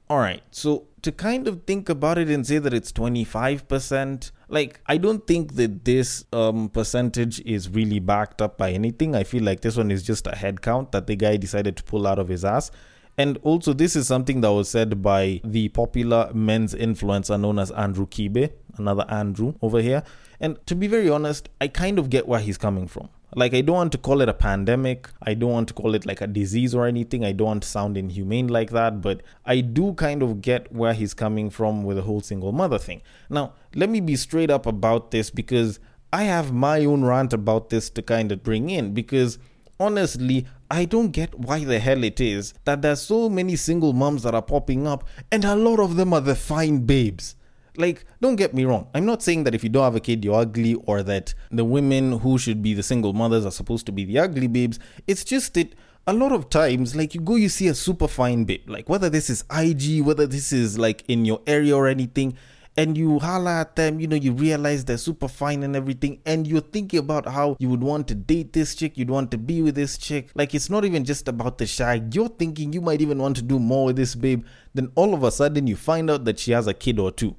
Alright, 0.09 0.43
so 0.51 0.87
to 1.01 1.11
kind 1.11 1.47
of 1.47 1.63
think 1.63 1.89
about 1.89 2.17
it 2.17 2.29
and 2.29 2.47
say 2.47 2.57
that 2.57 2.73
it's 2.73 2.91
25%, 2.93 4.31
like 4.47 4.79
I 4.85 4.97
don't 4.97 5.27
think 5.27 5.55
that 5.55 5.83
this 5.83 6.23
um, 6.31 6.69
percentage 6.69 7.41
is 7.41 7.69
really 7.69 7.99
backed 7.99 8.41
up 8.41 8.57
by 8.57 8.71
anything. 8.71 9.15
I 9.15 9.23
feel 9.23 9.43
like 9.43 9.61
this 9.61 9.75
one 9.75 9.91
is 9.91 10.03
just 10.03 10.25
a 10.27 10.35
head 10.35 10.61
count 10.61 10.93
that 10.93 11.07
the 11.07 11.15
guy 11.15 11.35
decided 11.35 11.75
to 11.77 11.83
pull 11.83 12.07
out 12.07 12.19
of 12.19 12.29
his 12.29 12.45
ass. 12.45 12.71
And 13.17 13.37
also, 13.43 13.73
this 13.73 13.95
is 13.95 14.07
something 14.07 14.41
that 14.41 14.51
was 14.51 14.69
said 14.69 15.01
by 15.01 15.39
the 15.43 15.69
popular 15.69 16.31
men's 16.33 16.73
influencer 16.73 17.39
known 17.39 17.59
as 17.59 17.69
Andrew 17.71 18.07
Kibe, 18.07 18.51
another 18.77 19.05
Andrew 19.07 19.53
over 19.61 19.81
here. 19.81 20.03
And 20.39 20.65
to 20.65 20.75
be 20.75 20.87
very 20.87 21.09
honest, 21.09 21.49
I 21.61 21.67
kind 21.67 21.99
of 21.99 22.09
get 22.09 22.27
where 22.27 22.39
he's 22.39 22.57
coming 22.57 22.87
from. 22.87 23.09
Like, 23.35 23.53
I 23.53 23.61
don't 23.61 23.75
want 23.75 23.91
to 23.93 23.97
call 23.97 24.21
it 24.21 24.29
a 24.29 24.33
pandemic. 24.33 25.09
I 25.21 25.33
don't 25.33 25.51
want 25.51 25.67
to 25.69 25.73
call 25.73 25.95
it 25.95 26.05
like 26.05 26.21
a 26.21 26.27
disease 26.27 26.75
or 26.75 26.85
anything. 26.85 27.23
I 27.25 27.31
don't 27.31 27.47
want 27.47 27.63
to 27.63 27.69
sound 27.69 27.97
inhumane 27.97 28.47
like 28.47 28.71
that. 28.71 29.01
But 29.01 29.21
I 29.45 29.61
do 29.61 29.93
kind 29.93 30.21
of 30.21 30.41
get 30.41 30.71
where 30.71 30.93
he's 30.93 31.13
coming 31.13 31.49
from 31.49 31.83
with 31.83 31.97
the 31.97 32.03
whole 32.03 32.21
single 32.21 32.51
mother 32.51 32.77
thing. 32.77 33.01
Now, 33.29 33.53
let 33.73 33.89
me 33.89 34.01
be 34.01 34.15
straight 34.15 34.51
up 34.51 34.65
about 34.65 35.11
this 35.11 35.29
because 35.29 35.79
I 36.11 36.23
have 36.23 36.51
my 36.51 36.85
own 36.85 37.03
rant 37.03 37.33
about 37.33 37.69
this 37.69 37.89
to 37.91 38.01
kind 38.01 38.31
of 38.31 38.43
bring 38.43 38.69
in. 38.69 38.93
Because 38.93 39.39
honestly, 39.83 40.45
I 40.71 40.85
don't 40.85 41.11
get 41.11 41.37
why 41.37 41.63
the 41.63 41.79
hell 41.79 42.03
it 42.03 42.19
is 42.19 42.53
that 42.65 42.81
there's 42.81 43.01
so 43.01 43.29
many 43.29 43.55
single 43.55 43.93
moms 43.93 44.23
that 44.23 44.33
are 44.33 44.41
popping 44.41 44.87
up, 44.87 45.03
and 45.31 45.45
a 45.45 45.55
lot 45.55 45.79
of 45.79 45.95
them 45.95 46.13
are 46.13 46.21
the 46.21 46.35
fine 46.35 46.79
babes. 46.79 47.35
Like, 47.75 48.05
don't 48.21 48.35
get 48.35 48.53
me 48.53 48.65
wrong. 48.65 48.87
I'm 48.93 49.05
not 49.05 49.23
saying 49.23 49.45
that 49.45 49.55
if 49.55 49.63
you 49.63 49.69
don't 49.69 49.83
have 49.83 49.95
a 49.95 49.99
kid, 49.99 50.23
you're 50.23 50.35
ugly, 50.35 50.75
or 50.85 51.03
that 51.03 51.33
the 51.51 51.65
women 51.65 52.19
who 52.19 52.37
should 52.37 52.61
be 52.61 52.73
the 52.73 52.83
single 52.83 53.13
mothers 53.13 53.45
are 53.45 53.51
supposed 53.51 53.85
to 53.87 53.91
be 53.91 54.05
the 54.05 54.19
ugly 54.19 54.47
babes. 54.47 54.79
It's 55.07 55.23
just 55.23 55.55
that 55.55 55.73
a 56.05 56.13
lot 56.13 56.31
of 56.31 56.49
times, 56.49 56.95
like, 56.95 57.15
you 57.15 57.21
go, 57.21 57.35
you 57.35 57.49
see 57.49 57.67
a 57.67 57.73
super 57.73 58.07
fine 58.07 58.43
babe, 58.43 58.69
like, 58.69 58.89
whether 58.89 59.09
this 59.09 59.29
is 59.29 59.43
IG, 59.55 60.03
whether 60.03 60.27
this 60.27 60.53
is 60.53 60.77
like 60.77 61.03
in 61.07 61.25
your 61.25 61.41
area 61.47 61.75
or 61.75 61.87
anything, 61.87 62.37
and 62.75 62.97
you 62.97 63.19
holla 63.19 63.61
at 63.61 63.75
them, 63.75 63.99
you 63.99 64.07
know, 64.07 64.15
you 64.15 64.31
realize 64.31 64.85
they're 64.85 64.97
super 64.97 65.27
fine 65.27 65.63
and 65.63 65.75
everything, 65.75 66.19
and 66.25 66.47
you're 66.47 66.61
thinking 66.61 66.99
about 66.99 67.27
how 67.27 67.55
you 67.59 67.69
would 67.69 67.83
want 67.83 68.07
to 68.07 68.15
date 68.15 68.53
this 68.53 68.75
chick, 68.75 68.97
you'd 68.97 69.09
want 69.09 69.31
to 69.31 69.37
be 69.37 69.61
with 69.61 69.75
this 69.75 69.97
chick. 69.97 70.29
Like, 70.35 70.55
it's 70.55 70.69
not 70.69 70.85
even 70.85 71.03
just 71.03 71.27
about 71.27 71.57
the 71.57 71.67
shag. 71.67 72.15
You're 72.15 72.29
thinking 72.29 72.73
you 72.73 72.81
might 72.81 73.01
even 73.01 73.19
want 73.19 73.35
to 73.37 73.41
do 73.41 73.59
more 73.59 73.85
with 73.85 73.95
this 73.95 74.15
babe. 74.15 74.45
Then 74.73 74.91
all 74.95 75.13
of 75.13 75.23
a 75.23 75.31
sudden, 75.31 75.67
you 75.67 75.75
find 75.75 76.09
out 76.09 76.25
that 76.25 76.39
she 76.39 76.51
has 76.51 76.67
a 76.67 76.73
kid 76.73 76.99
or 76.99 77.11
two. 77.11 77.35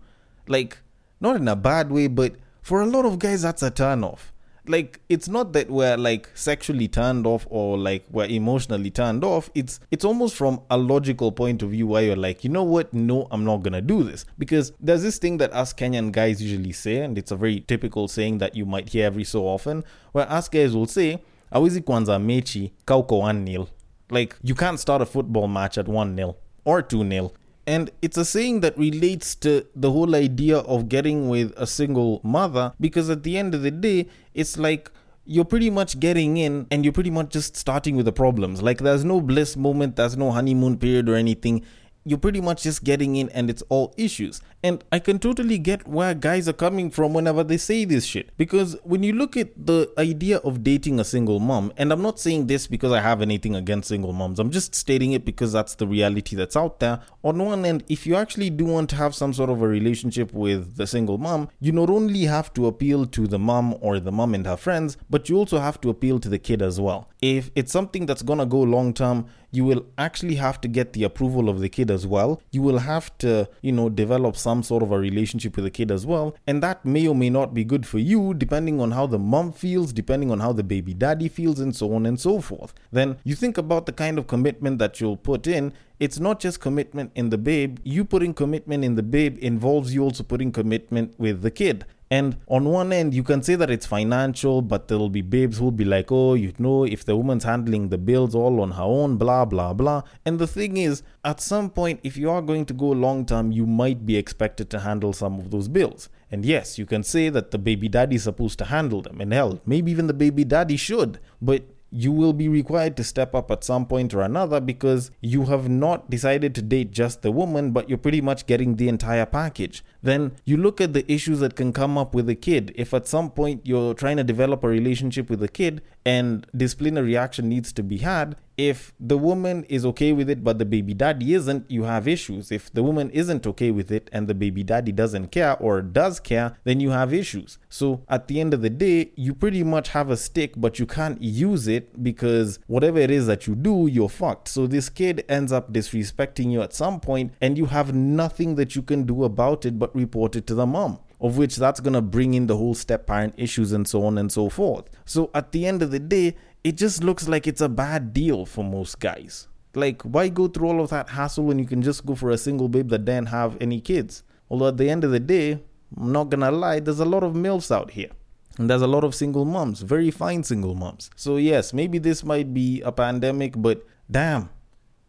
Like, 0.47 0.79
not 1.21 1.37
in 1.37 1.49
a 1.49 1.57
bad 1.57 1.91
way, 1.91 2.07
but 2.07 2.35
for 2.63 2.83
a 2.83 2.87
lot 2.87 3.05
of 3.05 3.19
guys, 3.19 3.43
that's 3.43 3.63
a 3.63 3.71
turn 3.71 4.05
off 4.05 4.34
like 4.67 5.01
it's 5.09 5.29
not 5.29 5.53
that 5.53 5.71
we're 5.71 5.97
like 5.97 6.29
sexually 6.35 6.89
turned 6.89 7.27
off 7.27 7.47
or 7.51 7.77
like 7.77 8.05
we're 8.11 8.27
emotionally 8.27 8.91
turned 8.91 9.25
off. 9.25 9.51
It's 9.55 9.81
it's 9.91 10.05
almost 10.05 10.37
from 10.37 10.61
a 10.71 10.79
logical 10.79 11.33
point 11.33 11.63
of 11.63 11.71
view 11.71 11.87
where 11.87 12.03
you're 12.03 12.17
like 12.17 12.45
you 12.45 12.51
know 12.51 12.63
what? 12.63 12.93
No 12.93 13.29
i'm 13.31 13.45
not 13.45 13.63
gonna 13.63 13.83
do 13.83 14.03
this. 14.03 14.25
Because 14.39 14.73
there's 14.81 15.03
this 15.03 15.19
thing 15.19 15.39
that 15.39 15.53
us 15.53 15.73
kenyan 15.73 16.13
guys 16.13 16.43
usually 16.43 16.73
say 16.73 16.99
and 16.99 17.19
it's 17.19 17.31
a 17.31 17.37
very 17.37 17.61
typical 17.61 18.09
saying 18.09 18.39
that 18.39 18.55
you 18.55 18.65
might 18.65 18.89
hear 18.89 19.07
every 19.07 19.25
so 19.25 19.47
often 19.47 19.85
where 20.13 20.31
us 20.31 20.49
guys 20.49 20.75
will 20.75 20.87
say 20.87 21.19
awezi 21.51 21.81
kwanza 21.81 22.19
mechi 22.19 22.73
kauko 22.85 23.19
1 23.19 23.33
nil. 23.45 23.67
Like 24.11 24.37
you 24.43 24.55
can't 24.55 24.79
start 24.79 25.03
a 25.03 25.07
football 25.07 25.49
match 25.49 25.79
at 25.79 25.89
1 25.89 26.15
nil 26.15 26.37
or 26.65 26.83
2 26.83 27.05
nil 27.05 27.33
and 27.67 27.91
it's 28.03 28.17
a 28.17 28.25
saying 28.25 28.61
that 28.61 28.77
relates 28.77 29.35
to 29.37 29.67
the 29.75 29.91
whole 29.91 30.15
idea 30.15 30.59
of 30.59 30.89
getting 30.89 31.29
with 31.29 31.53
a 31.57 31.67
single 31.67 32.21
mother 32.23 32.73
because 32.79 33.09
at 33.09 33.23
the 33.23 33.39
end 33.39 33.55
of 33.55 33.63
the 33.63 33.71
day, 33.71 34.07
it's 34.35 34.59
like 34.59 34.91
you're 35.25 35.45
pretty 35.45 35.71
much 35.71 35.99
getting 35.99 36.37
in 36.37 36.67
and 36.71 36.85
you're 36.85 36.93
pretty 36.93 37.11
much 37.11 37.31
just 37.31 37.57
starting 37.57 37.97
with 37.97 38.05
the 38.05 38.13
problems. 38.13 38.61
Like 38.63 38.79
there's 38.79 39.05
no 39.05 39.21
bliss 39.21 39.57
moment, 39.57 39.97
there's 39.97 40.17
no 40.17 40.31
honeymoon 40.31 40.79
period 40.79 41.09
or 41.09 41.15
anything. 41.15 41.65
You're 42.05 42.19
pretty 42.19 42.41
much 42.41 42.63
just 42.63 42.85
getting 42.85 43.17
in 43.17 43.29
and 43.31 43.49
it's 43.49 43.63
all 43.69 43.95
issues. 43.97 44.41
And 44.63 44.83
I 44.91 44.99
can 44.99 45.19
totally 45.19 45.59
get 45.59 45.87
where 45.87 46.15
guys 46.15 46.49
are 46.49 46.55
coming 46.55 46.91
from 46.91 47.13
whenever 47.13 47.45
they 47.45 47.57
say 47.57 47.85
this 47.85 48.05
shit. 48.05 48.31
Because 48.37 48.77
when 48.83 49.03
you 49.03 49.13
look 49.13 49.37
at 49.37 49.67
the 49.67 49.93
idea 49.99 50.39
of 50.39 50.65
dating 50.65 51.01
a 51.01 51.05
single 51.05 51.39
mom, 51.39 51.73
and 51.77 51.93
I'm 51.93 52.03
not 52.03 52.19
saying 52.19 52.47
this 52.47 52.67
because 52.67 52.93
I 52.93 53.01
have 53.01 53.21
anything 53.21 53.55
against 53.57 53.89
single 53.89 54.13
moms, 54.13 54.39
I'm 54.39 54.51
just 54.51 54.75
stating 54.75 55.13
it 55.13 55.25
because 55.25 55.53
that's 55.53 55.75
the 55.75 55.87
reality 55.87 56.37
that's 56.37 56.57
out 56.57 56.81
there. 56.81 57.01
On 57.23 57.39
one 57.39 57.65
end, 57.65 57.85
if 57.89 58.07
you 58.07 58.17
actually 58.17 58.51
do 58.51 58.65
want 58.65 58.91
to 58.91 58.97
have 58.97 59.15
some 59.15 59.33
sort 59.33 59.51
of 59.51 59.61
a 59.61 59.69
relationship 59.69 60.33
with 60.33 60.77
the 60.77 60.87
single 60.87 61.19
mom, 61.19 61.49
you 61.61 61.73
not 61.73 61.91
only 61.91 62.25
have 62.25 62.53
to 62.55 62.67
appeal 62.67 63.07
to 63.07 63.27
the 63.27 63.39
mom 63.39 63.75
or 63.81 64.01
the 64.01 64.13
mom 64.13 64.35
and 64.35 64.47
her 64.47 64.57
friends, 64.57 64.97
but 65.11 65.29
you 65.29 65.37
also 65.37 65.59
have 65.59 65.81
to 65.83 65.91
appeal 65.91 66.19
to 66.21 66.29
the 66.29 66.39
kid 66.39 66.63
as 66.63 66.81
well. 66.81 67.09
If 67.21 67.51
it's 67.55 67.73
something 67.73 68.07
that's 68.07 68.23
gonna 68.23 68.47
go 68.47 68.61
long 68.61 68.93
term, 68.95 69.27
you 69.55 69.65
will 69.65 69.87
actually 69.97 70.35
have 70.37 70.61
to 70.61 70.69
get 70.69 70.93
the 70.93 71.05
approval 71.05 71.49
of 71.49 71.61
the 71.61 71.69
kid 71.69 71.91
as 71.91 72.07
well. 72.07 72.43
You 72.51 72.63
will 72.63 72.79
have 72.79 73.17
to, 73.19 73.49
you 73.63 73.73
know, 73.73 73.89
develop 73.89 74.37
some 74.37 74.63
sort 74.63 74.83
of 74.83 74.91
a 74.91 74.99
relationship 74.99 75.57
with 75.57 75.65
the 75.65 75.71
kid 75.71 75.91
as 75.91 76.05
well. 76.05 76.35
And 76.47 76.63
that 76.63 76.85
may 76.85 77.07
or 77.07 77.15
may 77.15 77.31
not 77.31 77.55
be 77.55 77.65
good 77.65 77.87
for 77.87 77.99
you, 77.99 78.35
depending 78.35 78.81
on 78.81 78.91
how 78.91 79.07
the 79.07 79.19
mom 79.19 79.53
feels, 79.53 79.93
depending 79.93 80.31
on 80.31 80.41
how 80.41 80.53
the 80.53 80.65
baby 80.65 80.95
daddy 80.95 81.29
feels, 81.29 81.61
and 81.61 81.75
so 81.75 81.95
on 81.95 82.07
and 82.07 82.19
so 82.19 82.41
forth. 82.41 82.75
Then 82.91 83.19
you 83.25 83.35
think 83.35 83.57
about 83.57 83.87
the 83.87 83.93
kind 83.93 84.19
of 84.19 84.27
commitment 84.27 84.79
that 84.79 85.01
you'll 85.01 85.17
put 85.17 85.47
in. 85.47 85.73
It's 86.01 86.19
not 86.19 86.41
just 86.41 86.61
commitment 86.61 87.13
in 87.15 87.31
the 87.31 87.39
babe. 87.39 87.79
You 87.85 88.05
putting 88.05 88.35
commitment 88.35 88.85
in 88.85 88.97
the 88.97 89.03
babe 89.03 89.39
involves 89.41 89.95
you 89.95 90.03
also 90.03 90.25
putting 90.25 90.51
commitment 90.51 91.15
with 91.19 91.43
the 91.43 91.53
kid. 91.53 91.87
And 92.15 92.37
on 92.47 92.63
one 92.67 92.93
end, 92.93 93.13
you 93.13 93.25
can 93.25 93.43
say 93.43 93.57
that 93.57 93.71
it's 93.71 93.87
financial, 93.87 94.63
but 94.63 94.87
there'll 94.87 95.09
be 95.09 95.21
babes 95.21 95.59
who'll 95.59 95.73
be 95.73 95.85
like, 95.85 96.13
oh, 96.13 96.35
you 96.35 96.53
know, 96.59 96.85
if 96.85 97.05
the 97.05 97.17
woman's 97.17 97.43
handling 97.43 97.89
the 97.89 97.99
bills 97.99 98.37
all 98.37 98.61
on 98.61 98.71
her 98.71 98.85
own, 98.85 99.17
blah, 99.17 99.45
blah, 99.45 99.73
blah. 99.73 100.03
And 100.25 100.39
the 100.39 100.47
thing 100.47 100.77
is, 100.77 101.03
at 101.25 101.41
some 101.41 101.71
point, 101.71 101.99
if 102.05 102.17
you 102.17 102.31
are 102.31 102.41
going 102.41 102.67
to 102.67 102.73
go 102.73 102.87
long 103.07 103.27
term, 103.27 103.51
you 103.51 103.67
might 103.67 104.07
be 104.07 104.17
expected 104.17 104.71
to 104.71 104.79
handle 104.79 105.13
some 105.13 105.41
of 105.41 105.51
those 105.51 105.67
bills. 105.67 106.09
And 106.31 106.45
yes, 106.45 106.79
you 106.79 106.87
can 106.87 107.03
say 107.03 107.31
that 107.31 107.51
the 107.51 107.59
baby 107.59 107.89
daddy 107.89 108.15
is 108.15 108.23
supposed 108.23 108.61
to 108.61 108.67
handle 108.67 109.03
them. 109.03 109.21
And 109.21 109.33
hell, 109.33 109.61
maybe 109.67 109.91
even 109.91 110.07
the 110.07 110.15
baby 110.15 110.45
daddy 110.45 110.77
should. 110.77 111.19
But 111.43 111.65
you 111.95 112.11
will 112.11 112.33
be 112.33 112.49
required 112.49 112.97
to 112.97 113.05
step 113.05 113.37
up 113.37 113.53
at 113.53 113.63
some 113.63 113.87
point 113.87 114.13
or 114.13 114.21
another 114.21 114.61
because 114.61 115.13
you 115.21 115.45
have 115.45 115.69
not 115.69 116.11
decided 116.11 116.53
to 116.55 116.61
date 116.61 116.91
just 116.91 117.23
the 117.23 117.31
woman, 117.31 117.71
but 117.71 117.89
you're 117.89 117.97
pretty 117.97 118.21
much 118.21 118.47
getting 118.47 118.75
the 118.75 118.89
entire 118.89 119.25
package. 119.25 119.85
Then 120.03 120.33
you 120.45 120.57
look 120.57 120.81
at 120.81 120.93
the 120.93 121.11
issues 121.11 121.39
that 121.39 121.55
can 121.55 121.73
come 121.73 121.97
up 121.97 122.13
with 122.13 122.29
a 122.29 122.35
kid. 122.35 122.73
If 122.75 122.93
at 122.93 123.07
some 123.07 123.31
point 123.31 123.61
you're 123.65 123.95
trying 123.95 124.17
to 124.17 124.25
develop 124.25 124.65
a 124.65 124.69
relationship 124.69 125.31
with 125.31 125.41
a 125.41 125.49
kid 125.49 125.83
and 126.05 126.45
disciplinary 126.57 127.17
action 127.17 127.49
needs 127.49 127.73
to 127.75 127.85
be 127.85 127.99
had, 127.99 128.35
if 128.57 128.93
the 129.01 129.19
woman 129.19 129.65
is 129.65 129.85
okay 129.87 130.13
with 130.13 130.31
it 130.31 130.45
but 130.45 130.59
the 130.59 130.65
baby 130.65 130.95
daddy 130.95 131.35
isn't, 131.35 131.71
you 131.71 131.85
have 131.85 132.07
issues. 132.07 132.53
If 132.53 132.73
the 132.73 132.83
woman 132.83 133.11
isn't 133.11 133.47
okay 133.47 133.71
with 133.71 133.91
it 133.91 134.09
and 134.13 134.29
the 134.29 134.35
baby 134.35 134.63
daddy 134.63 134.93
doesn't 134.93 135.29
care 135.29 135.57
or 135.59 135.83
does 135.83 136.21
care, 136.21 136.57
then 136.65 136.81
you 136.81 136.91
have 136.91 137.13
issues. 137.13 137.59
So 137.69 138.05
at 138.09 138.29
the 138.29 138.41
end 138.41 138.55
of 138.55 138.63
the 138.63 138.71
day, 138.71 139.13
you 139.17 139.35
pretty 139.35 139.65
much 139.65 139.89
have 139.91 140.11
a 140.11 140.17
stick, 140.17 140.55
but 140.57 140.79
you 140.79 140.87
can't 140.87 141.21
use 141.21 141.67
it 141.67 142.03
because 142.03 142.59
whatever 142.67 142.99
it 142.99 143.11
is 143.11 143.27
that 143.27 143.47
you 143.47 143.55
do, 143.55 143.89
you're 143.91 144.09
fucked. 144.09 144.49
So 144.49 144.67
this 144.67 144.89
kid 144.89 145.25
ends 145.29 145.53
up 145.53 145.73
disrespecting 145.73 146.53
you 146.53 146.63
at 146.63 146.73
some 146.73 147.01
point 147.01 147.35
and 147.41 147.59
you 147.59 147.67
have 147.67 147.95
nothing 147.95 148.55
that 148.57 148.77
you 148.77 148.83
can 148.83 149.05
do 149.05 149.25
about 149.25 149.65
it 149.65 149.79
but 149.79 149.95
report 149.95 150.37
it 150.37 150.47
to 150.47 150.55
the 150.55 150.67
mom 150.67 150.99
of 151.21 151.39
which 151.39 151.57
that's 151.57 151.81
going 151.81 151.95
to 151.95 152.03
bring 152.03 152.35
in 152.35 152.47
the 152.49 152.57
whole 152.57 152.75
step 152.75 153.07
parent 153.07 153.33
issues 153.39 153.73
and 153.73 153.89
so 153.89 154.05
on 154.05 154.19
and 154.19 154.31
so 154.31 154.51
forth. 154.51 154.91
So 155.07 155.31
at 155.33 155.53
the 155.53 155.67
end 155.67 155.81
of 155.81 155.91
the 155.91 155.99
day, 155.99 156.37
it 156.65 156.79
just 156.79 157.05
looks 157.05 157.29
like 157.29 157.47
it's 157.47 157.61
a 157.61 157.69
bad 157.69 158.15
deal 158.15 158.47
for 158.47 158.65
most 158.65 158.99
guys. 158.99 159.49
Like, 159.75 160.01
why 160.03 160.31
go 160.31 160.49
through 160.49 160.69
all 160.69 160.81
of 160.81 160.91
that 160.91 161.11
hassle 161.11 161.45
when 161.45 161.59
you 161.59 161.67
can 161.67 161.83
just 161.83 162.07
go 162.07 162.15
for 162.15 162.31
a 162.31 162.39
single 162.39 162.69
babe 162.69 162.89
that 162.89 163.05
didn't 163.05 163.29
have 163.29 163.59
any 163.61 163.81
kids? 163.81 164.23
Although 164.49 164.69
at 164.69 164.79
the 164.79 164.89
end 164.89 165.05
of 165.05 165.11
the 165.11 165.21
day, 165.21 165.63
I'm 165.97 166.11
not 166.11 166.31
gonna 166.31 166.51
lie, 166.51 166.81
there's 166.81 167.01
a 167.01 167.05
lot 167.05 167.23
of 167.23 167.35
MILFs 167.35 167.71
out 167.71 167.91
here. 167.91 168.11
And 168.57 168.71
there's 168.71 168.83
a 168.83 168.87
lot 168.87 169.05
of 169.05 169.15
single 169.15 169.45
moms, 169.45 169.83
very 169.83 170.11
fine 170.11 170.43
single 170.43 170.75
moms. 170.75 171.11
So, 171.17 171.37
yes, 171.37 171.73
maybe 171.73 171.99
this 171.99 172.25
might 172.25 172.55
be 172.55 172.81
a 172.83 172.93
pandemic, 172.93 173.55
but 173.57 173.85
damn, 174.11 174.49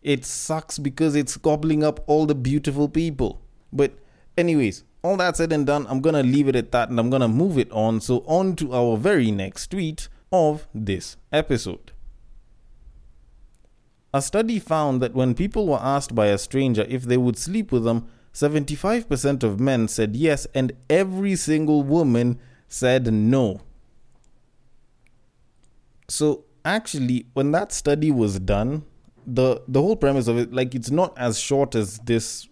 it 0.01 0.25
sucks 0.25 0.77
because 0.77 1.15
it's 1.15 1.37
gobbling 1.37 1.83
up 1.83 2.03
all 2.07 2.25
the 2.25 2.35
beautiful 2.35 2.89
people. 2.89 3.39
But, 3.71 3.93
anyways, 4.37 4.83
all 5.03 5.15
that 5.17 5.37
said 5.37 5.53
and 5.53 5.65
done, 5.65 5.85
I'm 5.87 6.01
gonna 6.01 6.23
leave 6.23 6.49
it 6.49 6.55
at 6.55 6.71
that 6.71 6.89
and 6.89 6.99
I'm 6.99 7.11
gonna 7.11 7.27
move 7.27 7.57
it 7.59 7.71
on. 7.71 8.01
So, 8.01 8.25
on 8.25 8.55
to 8.57 8.73
our 8.73 8.97
very 8.97 9.31
next 9.31 9.67
tweet 9.71 10.09
of 10.35 10.67
this 10.73 11.17
episode. 11.31 11.91
A 14.13 14.21
study 14.21 14.59
found 14.59 15.01
that 15.01 15.13
when 15.13 15.33
people 15.33 15.67
were 15.67 15.81
asked 15.81 16.15
by 16.15 16.27
a 16.27 16.37
stranger 16.37 16.85
if 16.87 17.03
they 17.03 17.17
would 17.17 17.37
sleep 17.37 17.71
with 17.71 17.83
them, 17.83 18.07
75% 18.33 19.43
of 19.43 19.59
men 19.59 19.87
said 19.87 20.15
yes, 20.15 20.45
and 20.53 20.73
every 20.89 21.35
single 21.35 21.83
woman 21.83 22.39
said 22.67 23.11
no. 23.13 23.61
So, 26.09 26.45
actually, 26.63 27.27
when 27.33 27.51
that 27.51 27.71
study 27.71 28.11
was 28.11 28.39
done, 28.39 28.83
the 29.25 29.61
the 29.67 29.81
whole 29.81 29.95
premise 29.95 30.27
of 30.27 30.37
it, 30.37 30.53
like, 30.53 30.75
it's 30.75 30.91
not 30.91 31.17
as 31.17 31.39
short 31.39 31.75
as 31.75 31.97
this 31.99 32.47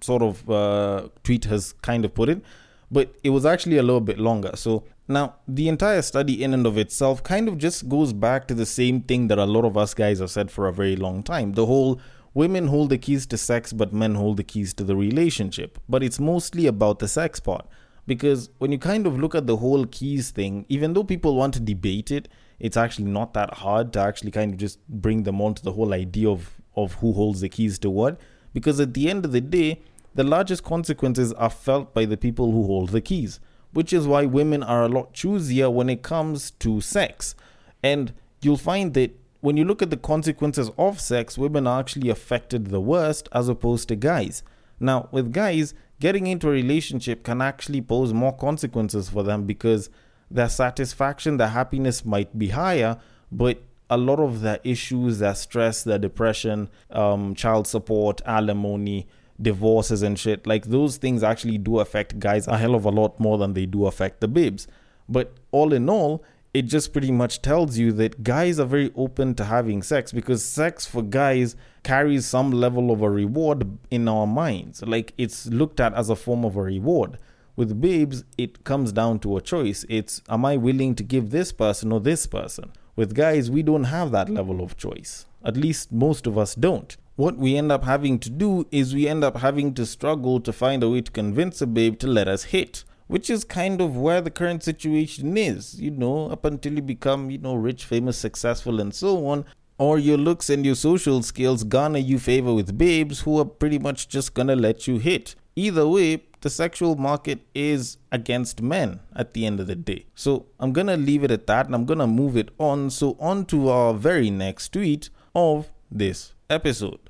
sort 0.00 0.22
of 0.22 0.50
uh, 0.50 1.08
tweet 1.22 1.44
has 1.44 1.72
kind 1.74 2.04
of 2.04 2.14
put 2.14 2.28
it, 2.28 2.42
but 2.90 3.14
it 3.22 3.30
was 3.30 3.46
actually 3.46 3.78
a 3.78 3.82
little 3.82 4.00
bit 4.00 4.18
longer. 4.18 4.52
So 4.54 4.84
now, 5.10 5.36
the 5.48 5.68
entire 5.68 6.02
study, 6.02 6.42
in 6.42 6.54
and 6.54 6.66
of 6.66 6.78
itself, 6.78 7.22
kind 7.22 7.48
of 7.48 7.58
just 7.58 7.88
goes 7.88 8.12
back 8.12 8.46
to 8.48 8.54
the 8.54 8.66
same 8.66 9.00
thing 9.00 9.28
that 9.28 9.38
a 9.38 9.44
lot 9.44 9.64
of 9.64 9.76
us 9.76 9.94
guys 9.94 10.18
have 10.20 10.30
said 10.30 10.50
for 10.50 10.66
a 10.66 10.72
very 10.72 10.96
long 10.96 11.22
time. 11.22 11.52
The 11.52 11.66
whole 11.66 12.00
women 12.34 12.68
hold 12.68 12.90
the 12.90 12.98
keys 12.98 13.26
to 13.26 13.38
sex, 13.38 13.72
but 13.72 13.92
men 13.92 14.14
hold 14.14 14.36
the 14.36 14.44
keys 14.44 14.74
to 14.74 14.84
the 14.84 14.96
relationship. 14.96 15.78
But 15.88 16.02
it's 16.02 16.20
mostly 16.20 16.66
about 16.66 16.98
the 16.98 17.08
sex 17.08 17.40
part. 17.40 17.66
Because 18.06 18.50
when 18.58 18.72
you 18.72 18.78
kind 18.78 19.06
of 19.06 19.18
look 19.18 19.34
at 19.34 19.46
the 19.46 19.56
whole 19.56 19.86
keys 19.86 20.30
thing, 20.30 20.66
even 20.68 20.92
though 20.92 21.04
people 21.04 21.36
want 21.36 21.54
to 21.54 21.60
debate 21.60 22.10
it, 22.10 22.28
it's 22.58 22.76
actually 22.76 23.10
not 23.10 23.34
that 23.34 23.54
hard 23.54 23.92
to 23.94 24.00
actually 24.00 24.30
kind 24.30 24.52
of 24.52 24.58
just 24.58 24.86
bring 24.88 25.22
them 25.22 25.40
on 25.40 25.54
to 25.54 25.62
the 25.62 25.72
whole 25.72 25.94
idea 25.94 26.28
of, 26.28 26.60
of 26.76 26.94
who 26.94 27.12
holds 27.12 27.40
the 27.40 27.48
keys 27.48 27.78
to 27.78 27.90
what. 27.90 28.20
Because 28.52 28.80
at 28.80 28.94
the 28.94 29.08
end 29.08 29.24
of 29.24 29.32
the 29.32 29.40
day, 29.40 29.80
the 30.14 30.24
largest 30.24 30.64
consequences 30.64 31.32
are 31.34 31.50
felt 31.50 31.94
by 31.94 32.04
the 32.04 32.16
people 32.16 32.50
who 32.50 32.66
hold 32.66 32.90
the 32.90 33.00
keys 33.00 33.40
which 33.72 33.92
is 33.92 34.06
why 34.06 34.26
women 34.26 34.62
are 34.62 34.82
a 34.84 34.88
lot 34.88 35.14
choosier 35.14 35.72
when 35.72 35.88
it 35.88 36.02
comes 36.02 36.50
to 36.52 36.80
sex. 36.80 37.34
And 37.82 38.12
you'll 38.42 38.56
find 38.56 38.94
that 38.94 39.16
when 39.40 39.56
you 39.56 39.64
look 39.64 39.82
at 39.82 39.90
the 39.90 39.96
consequences 39.96 40.70
of 40.76 41.00
sex, 41.00 41.38
women 41.38 41.66
are 41.66 41.80
actually 41.80 42.10
affected 42.10 42.66
the 42.66 42.80
worst 42.80 43.28
as 43.32 43.48
opposed 43.48 43.88
to 43.88 43.96
guys. 43.96 44.42
Now, 44.78 45.08
with 45.12 45.32
guys, 45.32 45.74
getting 45.98 46.26
into 46.26 46.48
a 46.48 46.52
relationship 46.52 47.22
can 47.22 47.40
actually 47.40 47.80
pose 47.80 48.12
more 48.12 48.36
consequences 48.36 49.08
for 49.08 49.22
them 49.22 49.46
because 49.46 49.88
their 50.30 50.48
satisfaction, 50.48 51.36
their 51.36 51.48
happiness 51.48 52.04
might 52.04 52.38
be 52.38 52.48
higher, 52.48 52.98
but 53.32 53.62
a 53.88 53.96
lot 53.96 54.20
of 54.20 54.40
their 54.40 54.60
issues, 54.62 55.18
their 55.18 55.34
stress, 55.34 55.82
their 55.82 55.98
depression, 55.98 56.68
um, 56.90 57.34
child 57.34 57.66
support, 57.66 58.22
alimony, 58.24 59.06
divorces 59.42 60.02
and 60.02 60.18
shit, 60.18 60.46
like 60.46 60.66
those 60.66 60.96
things 60.96 61.22
actually 61.22 61.58
do 61.58 61.80
affect 61.80 62.18
guys 62.18 62.46
a 62.46 62.58
hell 62.58 62.74
of 62.74 62.84
a 62.84 62.90
lot 62.90 63.18
more 63.18 63.38
than 63.38 63.54
they 63.54 63.66
do 63.66 63.86
affect 63.86 64.20
the 64.20 64.28
babes. 64.28 64.66
But 65.08 65.34
all 65.50 65.72
in 65.72 65.88
all, 65.88 66.24
it 66.52 66.62
just 66.62 66.92
pretty 66.92 67.12
much 67.12 67.42
tells 67.42 67.78
you 67.78 67.92
that 67.92 68.24
guys 68.24 68.58
are 68.58 68.66
very 68.66 68.92
open 68.96 69.34
to 69.36 69.44
having 69.44 69.82
sex 69.82 70.12
because 70.12 70.44
sex 70.44 70.84
for 70.84 71.02
guys 71.02 71.54
carries 71.84 72.26
some 72.26 72.50
level 72.50 72.90
of 72.90 73.02
a 73.02 73.10
reward 73.10 73.78
in 73.90 74.08
our 74.08 74.26
minds. 74.26 74.82
Like 74.82 75.14
it's 75.16 75.46
looked 75.46 75.78
at 75.80 75.94
as 75.94 76.10
a 76.10 76.16
form 76.16 76.44
of 76.44 76.56
a 76.56 76.62
reward. 76.62 77.18
With 77.56 77.80
babes, 77.80 78.24
it 78.38 78.64
comes 78.64 78.92
down 78.92 79.20
to 79.20 79.36
a 79.36 79.40
choice. 79.40 79.84
It's 79.88 80.22
am 80.28 80.44
I 80.44 80.56
willing 80.56 80.94
to 80.96 81.02
give 81.02 81.30
this 81.30 81.52
person 81.52 81.92
or 81.92 82.00
this 82.00 82.26
person? 82.26 82.72
With 82.96 83.14
guys, 83.14 83.50
we 83.50 83.62
don't 83.62 83.84
have 83.84 84.10
that 84.10 84.28
level 84.28 84.60
of 84.62 84.76
choice. 84.76 85.26
At 85.44 85.56
least 85.56 85.92
most 85.92 86.26
of 86.26 86.36
us 86.36 86.54
don't 86.54 86.96
what 87.20 87.36
we 87.36 87.54
end 87.54 87.70
up 87.70 87.84
having 87.84 88.18
to 88.18 88.30
do 88.30 88.66
is 88.70 88.94
we 88.94 89.06
end 89.06 89.22
up 89.22 89.36
having 89.36 89.74
to 89.74 89.84
struggle 89.84 90.40
to 90.40 90.52
find 90.54 90.82
a 90.82 90.88
way 90.88 91.02
to 91.02 91.10
convince 91.10 91.60
a 91.60 91.66
babe 91.66 91.98
to 91.98 92.06
let 92.06 92.26
us 92.26 92.44
hit 92.44 92.82
which 93.08 93.28
is 93.28 93.44
kind 93.44 93.80
of 93.80 93.94
where 93.94 94.22
the 94.22 94.30
current 94.30 94.62
situation 94.62 95.36
is 95.36 95.78
you 95.78 95.90
know 95.90 96.30
up 96.30 96.46
until 96.46 96.72
you 96.72 96.80
become 96.80 97.30
you 97.30 97.36
know 97.36 97.54
rich 97.54 97.84
famous 97.84 98.16
successful 98.16 98.80
and 98.80 98.94
so 98.94 99.26
on 99.26 99.44
or 99.76 99.98
your 99.98 100.16
looks 100.16 100.48
and 100.48 100.64
your 100.64 100.74
social 100.74 101.22
skills 101.22 101.62
garner 101.62 101.98
you 101.98 102.18
favor 102.18 102.54
with 102.54 102.78
babes 102.78 103.20
who 103.20 103.38
are 103.38 103.44
pretty 103.44 103.78
much 103.78 104.08
just 104.08 104.32
gonna 104.32 104.56
let 104.56 104.86
you 104.88 104.96
hit 104.96 105.34
either 105.56 105.86
way 105.86 106.22
the 106.40 106.48
sexual 106.48 106.96
market 106.96 107.40
is 107.54 107.98
against 108.10 108.62
men 108.62 109.00
at 109.14 109.34
the 109.34 109.44
end 109.44 109.60
of 109.60 109.66
the 109.66 109.74
day. 109.74 110.06
So 110.14 110.46
I'm 110.58 110.72
gonna 110.72 110.96
leave 110.96 111.22
it 111.22 111.30
at 111.30 111.46
that 111.48 111.66
and 111.66 111.74
I'm 111.74 111.84
gonna 111.84 112.06
move 112.06 112.34
it 112.34 112.48
on. 112.58 112.88
So, 112.88 113.14
on 113.20 113.44
to 113.46 113.68
our 113.68 113.92
very 113.92 114.30
next 114.30 114.72
tweet 114.72 115.10
of 115.34 115.70
this 115.90 116.32
episode. 116.48 117.09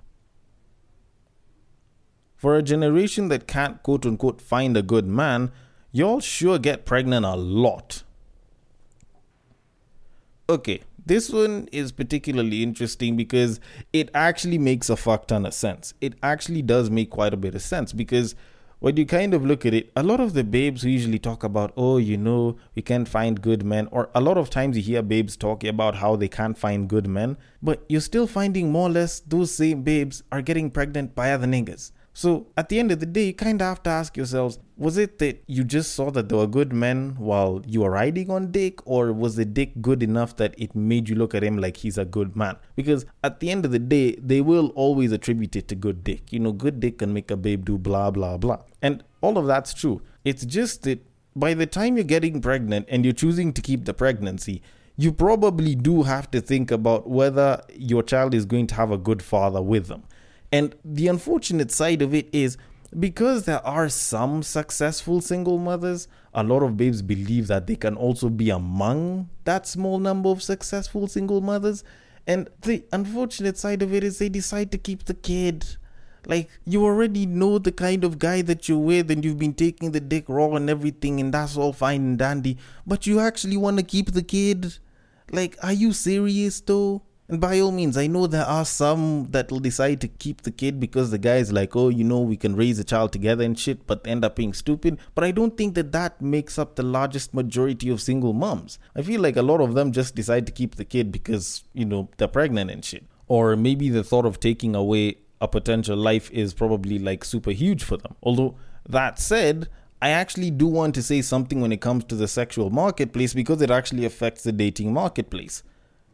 For 2.41 2.57
a 2.57 2.63
generation 2.63 3.29
that 3.29 3.47
can't 3.47 3.83
quote 3.83 4.07
unquote 4.07 4.41
find 4.41 4.75
a 4.75 4.81
good 4.81 5.07
man, 5.07 5.53
y'all 5.93 6.21
sure 6.21 6.59
get 6.59 6.87
pregnant 6.87 7.27
a 7.27 7.37
lot. 7.37 8.03
Okay, 10.49 10.81
This 11.05 11.29
one 11.29 11.69
is 11.71 11.93
particularly 11.93 12.63
interesting 12.63 13.15
because 13.15 13.61
it 13.93 14.09
actually 14.15 14.57
makes 14.57 14.89
a 14.89 14.97
fuck 14.97 15.27
ton 15.27 15.45
of 15.45 15.53
sense. 15.53 15.93
It 16.01 16.15
actually 16.23 16.63
does 16.63 16.89
make 16.89 17.11
quite 17.11 17.35
a 17.35 17.37
bit 17.37 17.55
of 17.55 17.61
sense 17.61 17.93
because 17.93 18.35
when 18.79 18.97
you 18.97 19.05
kind 19.05 19.35
of 19.35 19.45
look 19.45 19.67
at 19.67 19.75
it, 19.75 19.93
a 19.95 20.03
lot 20.03 20.21
of 20.21 20.33
the 20.33 20.43
babes 20.43 20.81
who 20.81 20.89
usually 20.89 21.19
talk 21.19 21.45
about, 21.45 21.75
oh, 21.77 21.99
you 21.99 22.17
know, 22.17 22.57
we 22.75 22.81
can't 22.81 23.07
find 23.07 23.43
good 23.43 23.63
men, 23.63 23.87
or 23.91 24.09
a 24.15 24.21
lot 24.23 24.39
of 24.39 24.49
times 24.49 24.79
you 24.79 24.83
hear 24.83 25.03
babes 25.03 25.37
talking 25.37 25.69
about 25.69 25.97
how 25.97 26.17
they 26.17 26.29
can't 26.29 26.57
find 26.57 26.89
good 26.89 27.07
men, 27.07 27.37
but 27.63 27.85
you're 27.91 28.01
still 28.01 28.27
finding 28.27 28.73
more 28.73 28.89
or 28.89 28.93
less 28.93 29.21
those 29.21 29.53
same 29.53 29.83
babes 29.83 30.23
are 30.33 30.41
getting 30.41 30.71
pregnant 30.71 31.15
by 31.15 31.31
other 31.31 31.47
niggas. 31.47 31.93
So 32.13 32.49
at 32.57 32.69
the 32.69 32.79
end 32.79 32.91
of 32.91 33.01
the 33.01 33.07
day, 33.07 33.27
you 33.27 33.35
kind 33.35 33.63
of 33.63 33.69
have 33.69 33.83
to 33.85 33.91
ask 33.91 34.17
yourselves 34.17 34.59
was 34.77 34.97
it 34.97 35.19
that 35.19 35.43
you 35.47 35.63
just 35.63 35.95
saw 35.95 36.11
that 36.11 36.29
there 36.29 36.39
were 36.39 36.47
good 36.47 36.73
men 36.73 37.15
while 37.19 37.63
you 37.67 37.83
were 37.83 37.91
riding 37.91 38.31
on 38.31 38.51
Dick, 38.51 38.81
or 38.87 39.13
was 39.13 39.37
the 39.37 39.45
Dick 39.45 39.73
good 39.83 40.03
enough 40.03 40.37
that 40.37 40.55
it 40.57 40.75
made 40.75 41.09
you 41.09 41.17
look 41.17 41.35
at 41.35 41.45
him 41.45 41.59
like 41.59 41.77
he's 41.77 41.99
a 41.99 42.05
good 42.05 42.35
man? 42.35 42.57
Because 42.77 43.05
at 43.23 43.41
the 43.41 43.51
end 43.51 43.67
of 43.67 43.73
the 43.73 43.79
day, 43.79 44.17
they 44.17 44.41
will 44.41 44.69
always 44.69 45.13
attribute 45.13 45.55
it 45.55 45.69
to 45.69 45.75
good 45.75 46.03
Dick. 46.03 46.33
You 46.33 46.41
know, 46.41 46.53
good 46.53 46.81
Dick 46.81 46.99
can 46.99 47.13
make 47.13 47.31
a 47.31 47.37
babe 47.37 47.67
do 47.67 47.77
blah, 47.77 48.11
blah, 48.11 48.39
blah. 48.39 48.61
And 48.81 49.05
all 49.21 49.37
of 49.37 49.47
that's 49.47 49.75
true. 49.75 50.01
It's 50.25 50.47
just 50.47 50.83
that 50.85 51.05
by 51.37 51.55
the 51.55 51.67
time 51.67 51.97
you're 51.97 52.05
getting 52.05 52.41
pregnant 52.41 52.87
and 52.89 53.05
you're 53.05 53.13
choosing 53.13 53.53
to 53.53 53.61
keep 53.61 53.85
the 53.85 53.95
pregnancy, 53.95 54.63
you 54.97 55.13
probably 55.13 55.75
do 55.75 56.03
have 56.03 56.31
to 56.31 56.41
think 56.41 56.71
about 56.71 57.09
whether 57.09 57.63
your 57.75 58.03
child 58.03 58.35
is 58.35 58.45
going 58.45 58.67
to 58.67 58.75
have 58.75 58.91
a 58.91 58.99
good 58.99 59.23
father 59.23 59.63
with 59.63 59.87
them. 59.87 60.03
And 60.53 60.75
the 60.85 61.09
unfortunate 61.09 61.71
side 61.71 62.03
of 62.03 62.15
it 62.15 62.29
is 62.33 62.57
because 62.99 63.45
there 63.45 63.65
are 63.65 63.89
some 63.89 64.43
successful 64.43 65.21
single 65.21 65.59
mothers, 65.59 66.09
a 66.35 66.43
lot 66.43 66.63
of 66.63 66.77
babes 66.77 67.03
believe 67.03 67.47
that 67.47 67.67
they 67.67 67.77
can 67.77 67.95
also 67.95 68.29
be 68.29 68.51
among 68.51 69.29
that 69.45 69.67
small 69.67 69.99
number 69.99 70.29
of 70.29 70.43
successful 70.43 71.07
single 71.07 71.41
mothers. 71.41 71.85
And 72.27 72.49
the 72.63 72.85
unfortunate 72.93 73.59
side 73.59 73.83
of 73.83 73.95
it 73.95 74.03
is 74.03 74.19
they 74.19 74.29
decide 74.29 74.73
to 74.73 74.79
keep 74.79 75.05
the 75.05 75.15
kid. 75.15 75.77
Like, 76.27 76.51
you 76.65 76.85
already 76.85 77.27
know 77.27 77.59
the 77.59 77.73
kind 77.73 78.05
of 78.05 78.19
guy 78.19 78.43
that 78.43 78.69
you're 78.69 78.79
with, 78.79 79.11
and 79.11 79.25
you've 79.25 79.39
been 79.39 79.55
taking 79.55 79.93
the 79.93 80.01
dick 80.01 80.25
raw 80.29 80.55
and 80.55 80.69
everything, 80.69 81.19
and 81.19 81.33
that's 81.33 81.57
all 81.57 81.73
fine 81.73 82.03
and 82.03 82.19
dandy, 82.19 82.59
but 82.87 83.07
you 83.07 83.21
actually 83.21 83.57
want 83.57 83.79
to 83.79 83.83
keep 83.83 84.13
the 84.13 84.23
kid? 84.23 84.79
Like, 85.33 85.57
are 85.63 85.73
you 85.73 85.93
serious 85.93 86.61
though? 86.61 87.03
And 87.31 87.41
by 87.41 87.61
all 87.61 87.71
means, 87.71 87.97
I 87.97 88.09
know 88.09 88.27
there 88.27 88.45
are 88.45 88.65
some 88.65 89.29
that 89.31 89.53
will 89.53 89.61
decide 89.61 90.01
to 90.01 90.09
keep 90.09 90.43
the 90.43 90.51
kid 90.51 90.81
because 90.81 91.13
the 91.13 91.19
guy 91.19 91.37
is 91.37 91.53
like, 91.53 91.77
oh, 91.77 91.89
you 91.89 92.03
know, 92.03 92.19
we 92.19 92.37
can 92.37 92.57
raise 92.57 92.81
a 92.81 92.85
child 92.85 93.13
together 93.13 93.45
and 93.45 93.57
shit, 93.57 93.87
but 93.87 94.05
end 94.05 94.25
up 94.25 94.35
being 94.35 94.53
stupid. 94.53 94.99
But 95.15 95.23
I 95.23 95.31
don't 95.31 95.57
think 95.57 95.77
that 95.77 95.93
that 95.93 96.21
makes 96.21 96.59
up 96.59 96.75
the 96.75 96.83
largest 96.83 97.33
majority 97.33 97.89
of 97.89 98.03
single 98.03 98.33
moms. 98.33 98.81
I 98.97 99.03
feel 99.03 99.21
like 99.21 99.37
a 99.37 99.43
lot 99.43 99.61
of 99.61 99.75
them 99.75 99.93
just 99.93 100.17
decide 100.17 100.45
to 100.47 100.53
keep 100.53 100.75
the 100.75 100.85
kid 100.85 101.13
because, 101.13 101.63
you 101.73 101.85
know, 101.85 102.09
they're 102.17 102.27
pregnant 102.27 102.69
and 102.69 102.85
shit. 102.85 103.05
Or 103.29 103.55
maybe 103.55 103.91
the 103.91 104.03
thought 104.03 104.27
of 104.27 104.41
taking 104.41 104.75
away 104.75 105.19
a 105.41 105.47
potential 105.47 105.97
life 105.97 106.33
is 106.33 106.53
probably 106.53 106.99
like 106.99 107.25
super 107.25 107.53
huge 107.53 107.85
for 107.85 107.97
them. 107.97 108.17
Although, 108.25 108.57
that 108.89 109.21
said, 109.21 109.69
I 110.03 110.09
actually 110.09 110.51
do 110.51 110.67
want 110.67 110.97
to 110.97 111.03
say 111.03 111.23
something 111.23 111.61
when 111.61 111.71
it 111.71 111.81
comes 111.81 112.03
to 112.07 112.17
the 112.17 112.27
sexual 112.27 112.71
marketplace 112.71 113.35
because 113.35 113.63
it 113.63 113.71
actually 113.71 114.05
affects 114.05 114.43
the 114.43 114.51
dating 114.51 114.93
marketplace. 114.93 115.63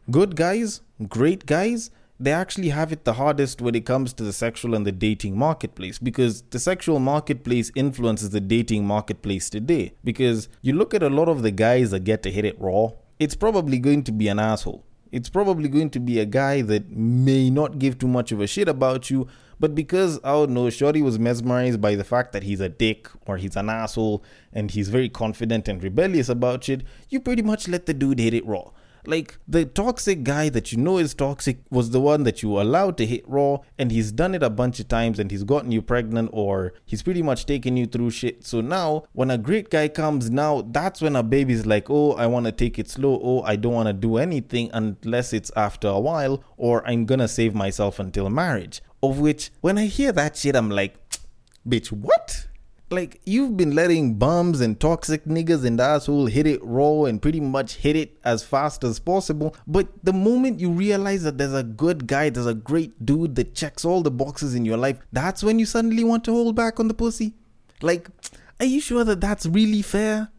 Good 0.09 0.37
guys, 0.37 0.79
great 1.09 1.45
guys, 1.45 1.91
they 2.17 2.31
actually 2.31 2.69
have 2.69 2.93
it 2.93 3.03
the 3.03 3.15
hardest 3.15 3.61
when 3.61 3.75
it 3.75 3.85
comes 3.85 4.13
to 4.13 4.23
the 4.23 4.31
sexual 4.31 4.73
and 4.73 4.87
the 4.87 4.91
dating 4.93 5.37
marketplace 5.37 5.99
because 5.99 6.43
the 6.43 6.59
sexual 6.59 6.99
marketplace 6.99 7.73
influences 7.75 8.29
the 8.29 8.39
dating 8.39 8.87
marketplace 8.87 9.49
today. 9.49 9.95
Because 10.05 10.47
you 10.61 10.71
look 10.71 10.93
at 10.93 11.03
a 11.03 11.09
lot 11.09 11.27
of 11.27 11.41
the 11.41 11.51
guys 11.51 11.91
that 11.91 12.05
get 12.05 12.23
to 12.23 12.31
hit 12.31 12.45
it 12.45 12.55
raw, 12.57 12.91
it's 13.19 13.35
probably 13.35 13.79
going 13.79 14.01
to 14.05 14.13
be 14.13 14.29
an 14.29 14.39
asshole. 14.39 14.85
It's 15.11 15.27
probably 15.27 15.67
going 15.67 15.89
to 15.89 15.99
be 15.99 16.21
a 16.21 16.25
guy 16.25 16.61
that 16.61 16.89
may 16.89 17.49
not 17.49 17.77
give 17.77 17.99
too 17.99 18.07
much 18.07 18.31
of 18.31 18.39
a 18.39 18.47
shit 18.47 18.69
about 18.69 19.09
you, 19.09 19.27
but 19.59 19.75
because, 19.75 20.19
I 20.23 20.31
don't 20.31 20.51
know, 20.51 20.69
Shorty 20.69 21.01
was 21.01 21.19
mesmerized 21.19 21.81
by 21.81 21.95
the 21.95 22.05
fact 22.05 22.31
that 22.31 22.43
he's 22.43 22.61
a 22.61 22.69
dick 22.69 23.09
or 23.25 23.35
he's 23.35 23.57
an 23.57 23.69
asshole 23.69 24.23
and 24.53 24.71
he's 24.71 24.87
very 24.87 25.09
confident 25.09 25.67
and 25.67 25.83
rebellious 25.83 26.29
about 26.29 26.63
shit, 26.63 26.83
you 27.09 27.19
pretty 27.19 27.41
much 27.41 27.67
let 27.67 27.87
the 27.87 27.93
dude 27.93 28.19
hit 28.19 28.33
it 28.33 28.45
raw. 28.45 28.71
Like 29.07 29.39
the 29.47 29.63
toxic 29.63 30.23
guy 30.23 30.49
that 30.49 30.73
you 30.73 30.77
know 30.77 30.97
is 30.97 31.13
toxic 31.13 31.59
was 31.69 31.91
the 31.91 32.01
one 32.01 32.23
that 32.23 32.43
you 32.43 32.59
allowed 32.59 32.97
to 32.97 33.05
hit 33.05 33.23
raw, 33.25 33.59
and 33.77 33.89
he's 33.89 34.11
done 34.11 34.35
it 34.35 34.43
a 34.43 34.49
bunch 34.49 34.81
of 34.81 34.89
times 34.89 35.17
and 35.17 35.31
he's 35.31 35.45
gotten 35.45 35.71
you 35.71 35.81
pregnant 35.81 36.29
or 36.33 36.73
he's 36.85 37.03
pretty 37.03 37.21
much 37.21 37.45
taken 37.45 37.77
you 37.77 37.85
through 37.85 38.09
shit. 38.09 38.45
So 38.45 38.59
now, 38.59 39.05
when 39.13 39.31
a 39.31 39.37
great 39.37 39.69
guy 39.69 39.87
comes, 39.87 40.29
now 40.29 40.61
that's 40.61 41.01
when 41.01 41.15
a 41.15 41.23
baby's 41.23 41.65
like, 41.65 41.89
oh, 41.89 42.15
I 42.15 42.27
want 42.27 42.47
to 42.47 42.51
take 42.51 42.77
it 42.77 42.89
slow. 42.89 43.21
Oh, 43.23 43.43
I 43.43 43.55
don't 43.55 43.71
want 43.73 43.87
to 43.87 43.93
do 43.93 44.17
anything 44.17 44.69
unless 44.73 45.31
it's 45.31 45.51
after 45.55 45.87
a 45.87 45.99
while, 46.01 46.43
or 46.57 46.85
I'm 46.85 47.05
gonna 47.05 47.29
save 47.29 47.55
myself 47.55 47.99
until 47.99 48.29
marriage. 48.29 48.81
Of 49.01 49.19
which, 49.19 49.51
when 49.61 49.77
I 49.77 49.85
hear 49.85 50.11
that 50.11 50.35
shit, 50.35 50.53
I'm 50.53 50.69
like, 50.69 50.97
bitch, 51.65 51.93
what? 51.93 52.46
Like 52.89 53.19
you've 53.25 53.57
been 53.57 53.75
letting 53.75 54.15
bums 54.15 54.61
and 54.61 54.79
toxic 54.79 55.25
niggas 55.25 55.65
and 55.65 55.79
asshole 55.79 56.27
hit 56.27 56.47
it 56.47 56.63
raw 56.63 57.03
and 57.03 57.21
pretty 57.21 57.39
much 57.39 57.75
hit 57.75 57.95
it 57.95 58.17
as 58.23 58.43
fast 58.43 58.83
as 58.83 58.99
possible. 58.99 59.55
But 59.65 59.87
the 60.03 60.13
moment 60.13 60.59
you 60.59 60.71
realize 60.71 61.23
that 61.23 61.37
there's 61.37 61.53
a 61.53 61.63
good 61.63 62.07
guy, 62.07 62.29
there's 62.29 62.45
a 62.45 62.53
great 62.53 63.05
dude 63.05 63.35
that 63.35 63.55
checks 63.55 63.83
all 63.83 64.01
the 64.01 64.11
boxes 64.11 64.55
in 64.55 64.65
your 64.65 64.77
life, 64.77 64.97
that's 65.11 65.43
when 65.43 65.59
you 65.59 65.65
suddenly 65.65 66.03
want 66.03 66.23
to 66.25 66.31
hold 66.31 66.55
back 66.55 66.79
on 66.79 66.87
the 66.87 66.93
pussy. 66.93 67.33
Like, 67.81 68.09
are 68.59 68.65
you 68.65 68.79
sure 68.79 69.03
that 69.03 69.21
that's 69.21 69.45
really 69.45 69.81
fair? 69.81 70.29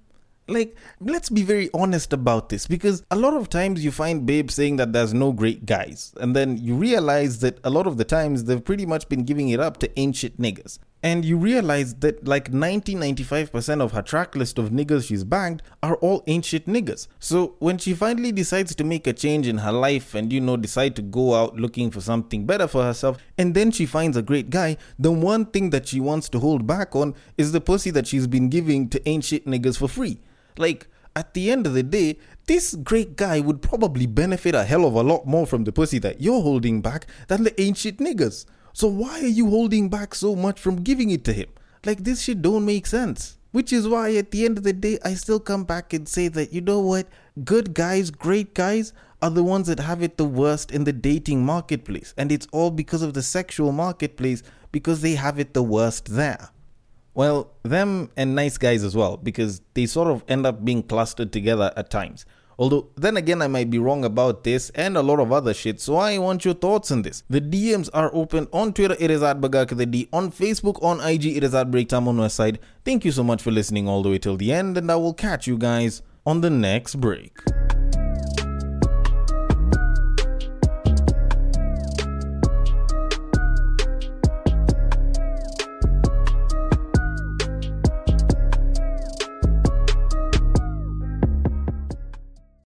Like, 0.51 0.77
let's 0.99 1.29
be 1.29 1.43
very 1.43 1.69
honest 1.75 2.15
about 2.15 2.49
this 2.49 2.67
because 2.67 3.03
a 3.11 3.17
lot 3.17 3.35
of 3.35 3.51
times 3.51 3.85
you 3.85 3.93
find 3.93 4.25
babes 4.25 4.55
saying 4.55 4.77
that 4.77 4.95
there's 4.95 5.13
no 5.13 5.31
great 5.31 5.67
guys, 5.67 6.15
and 6.19 6.35
then 6.35 6.57
you 6.57 6.75
realize 6.75 7.41
that 7.41 7.59
a 7.65 7.71
lot 7.71 7.87
of 7.87 7.99
the 7.99 8.05
times 8.05 8.45
they've 8.45 8.65
pretty 8.65 8.87
much 8.87 9.11
been 9.11 9.25
giving 9.25 9.51
it 9.51 9.61
up 9.61 9.77
to 9.81 10.01
ancient 10.01 10.41
niggas. 10.41 10.79
And 11.03 11.25
you 11.25 11.37
realize 11.37 11.95
that 11.97 12.27
like 12.27 12.53
90 12.53 12.97
95% 12.97 13.81
of 13.81 13.93
her 13.93 14.03
track 14.03 14.35
list 14.35 14.59
of 14.59 14.71
niggas 14.71 15.07
she's 15.07 15.23
banged 15.23 15.63
are 15.83 15.95
all 15.97 16.25
ancient 16.27 16.67
niggas. 16.67 17.07
So 17.21 17.55
when 17.61 17.79
she 17.79 17.95
finally 17.95 18.33
decides 18.33 18.75
to 18.75 18.85
make 18.85 19.07
a 19.07 19.13
change 19.13 19.47
in 19.47 19.59
her 19.59 19.71
life 19.71 20.15
and 20.15 20.33
you 20.33 20.41
know 20.41 20.57
decide 20.57 20.97
to 20.97 21.03
go 21.03 21.35
out 21.35 21.57
looking 21.57 21.91
for 21.91 22.01
something 22.01 22.47
better 22.47 22.67
for 22.67 22.83
herself, 22.83 23.19
and 23.37 23.55
then 23.55 23.71
she 23.71 23.87
finds 23.87 24.17
a 24.17 24.23
great 24.23 24.51
guy, 24.51 24.77
the 24.99 25.13
one 25.13 25.47
thing 25.47 25.71
that 25.71 25.87
she 25.87 26.01
wants 26.01 26.29
to 26.31 26.41
hold 26.41 26.67
back 26.67 26.97
on 26.97 27.15
is 27.37 27.53
the 27.53 27.61
pussy 27.61 27.91
that 27.91 28.07
she's 28.09 28.27
been 28.27 28.49
giving 28.49 28.89
to 28.89 29.09
ancient 29.09 29.47
niggas 29.47 29.79
for 29.79 29.89
free. 29.89 30.19
Like, 30.57 30.89
at 31.15 31.35
the 31.35 31.51
end 31.51 31.67
of 31.67 31.75
the 31.75 31.83
day, 31.83 32.19
this 32.47 32.75
great 32.77 33.17
guy 33.17 33.41
would 33.41 33.61
probably 33.61 34.07
benefit 34.07 34.55
a 34.55 34.65
hell 34.65 34.85
of 34.85 34.95
a 34.95 35.03
lot 35.03 35.27
more 35.27 35.47
from 35.47 35.65
the 35.65 35.73
pussy 35.73 35.99
that 35.99 36.21
you're 36.21 36.43
holding 36.43 36.81
back 36.81 37.07
than 37.27 37.43
the 37.43 37.61
ancient 37.61 37.99
niggas. 37.99 38.47
So 38.79 38.87
why 38.87 39.19
are 39.23 39.27
you 39.27 39.51
holding 39.51 39.89
back 39.89 40.15
so 40.15 40.37
much 40.37 40.61
from 40.61 40.85
giving 40.85 41.11
it 41.11 41.25
to 41.25 41.33
him? 41.33 41.49
Like 41.85 42.05
this 42.05 42.23
shit 42.23 42.43
don't 42.43 42.65
make 42.65 42.87
sense. 42.87 43.37
Which 43.51 43.73
is 43.73 43.89
why 43.89 44.15
at 44.15 44.31
the 44.31 44.45
end 44.45 44.57
of 44.57 44.63
the 44.63 44.73
day, 44.73 45.01
I 45.05 45.15
still 45.15 45.41
come 45.41 45.65
back 45.65 45.93
and 45.93 46.09
say 46.09 46.29
that 46.29 46.53
you 46.53 46.61
know 46.61 46.79
what? 46.79 47.09
Good 47.45 47.75
guys, 47.75 48.13
great 48.13 48.55
guys 48.55 48.93
are 49.21 49.31
the 49.31 49.43
ones 49.43 49.67
that 49.67 49.81
have 49.81 50.01
it 50.01 50.17
the 50.17 50.25
worst 50.25 50.71
in 50.71 50.85
the 50.85 50.93
dating 50.93 51.45
marketplace. 51.45 52.15
And 52.17 52.31
it's 52.31 52.47
all 52.53 52.71
because 52.71 53.03
of 53.03 53.15
the 53.15 53.23
sexual 53.23 53.73
marketplace 53.73 54.45
because 54.71 55.01
they 55.01 55.17
have 55.17 55.41
it 55.41 55.55
the 55.55 55.63
worst 55.65 56.15
there. 56.15 56.51
Well, 57.15 57.51
them 57.65 58.13
and 58.17 58.37
nice 58.37 58.59
guys 58.59 58.85
as 58.85 58.95
well, 58.95 59.17
because 59.17 59.61
they 59.75 59.87
sort 59.87 60.07
of 60.07 60.23
end 60.29 60.47
up 60.47 60.65
being 60.65 60.85
clustered 60.85 61.33
together 61.33 61.73
at 61.77 61.91
times. 61.91 62.27
Although, 62.59 62.89
then 62.97 63.17
again, 63.17 63.41
I 63.41 63.47
might 63.47 63.71
be 63.71 63.79
wrong 63.79 64.05
about 64.05 64.43
this 64.43 64.71
and 64.71 64.97
a 64.97 65.03
lot 65.03 65.21
of 65.21 65.31
other 65.31 65.55
shit, 65.55 65.81
so 65.81 65.97
I 65.97 66.19
want 66.19 66.45
your 66.45 66.55
thoughts 66.55 66.91
on 66.91 67.03
this. 67.03 67.23
The 67.31 67.41
DMs 67.41 67.89
are 67.95 68.11
open 68.13 68.49
on 68.53 68.73
Twitter, 68.73 68.97
it 68.99 69.13
is 69.13 69.23
at 69.23 69.41
BagakaTheD, 69.41 70.09
on 70.13 70.33
Facebook, 70.33 70.83
on 70.83 71.01
IG, 71.01 71.37
it 71.37 71.45
is 71.45 71.55
at 71.55 71.71
Breaktime 71.71 72.09
on 72.09 72.17
Westside. 72.17 72.59
Thank 72.85 73.05
you 73.05 73.13
so 73.13 73.23
much 73.23 73.43
for 73.43 73.53
listening 73.53 73.89
all 73.89 74.03
the 74.03 74.11
way 74.11 74.19
till 74.19 74.37
the 74.37 74.53
end, 74.53 74.77
and 74.77 74.91
I 74.91 74.97
will 74.97 75.15
catch 75.15 75.47
you 75.47 75.57
guys 75.57 76.03
on 76.27 76.41
the 76.41 76.51
next 76.51 77.01
break. 77.01 77.39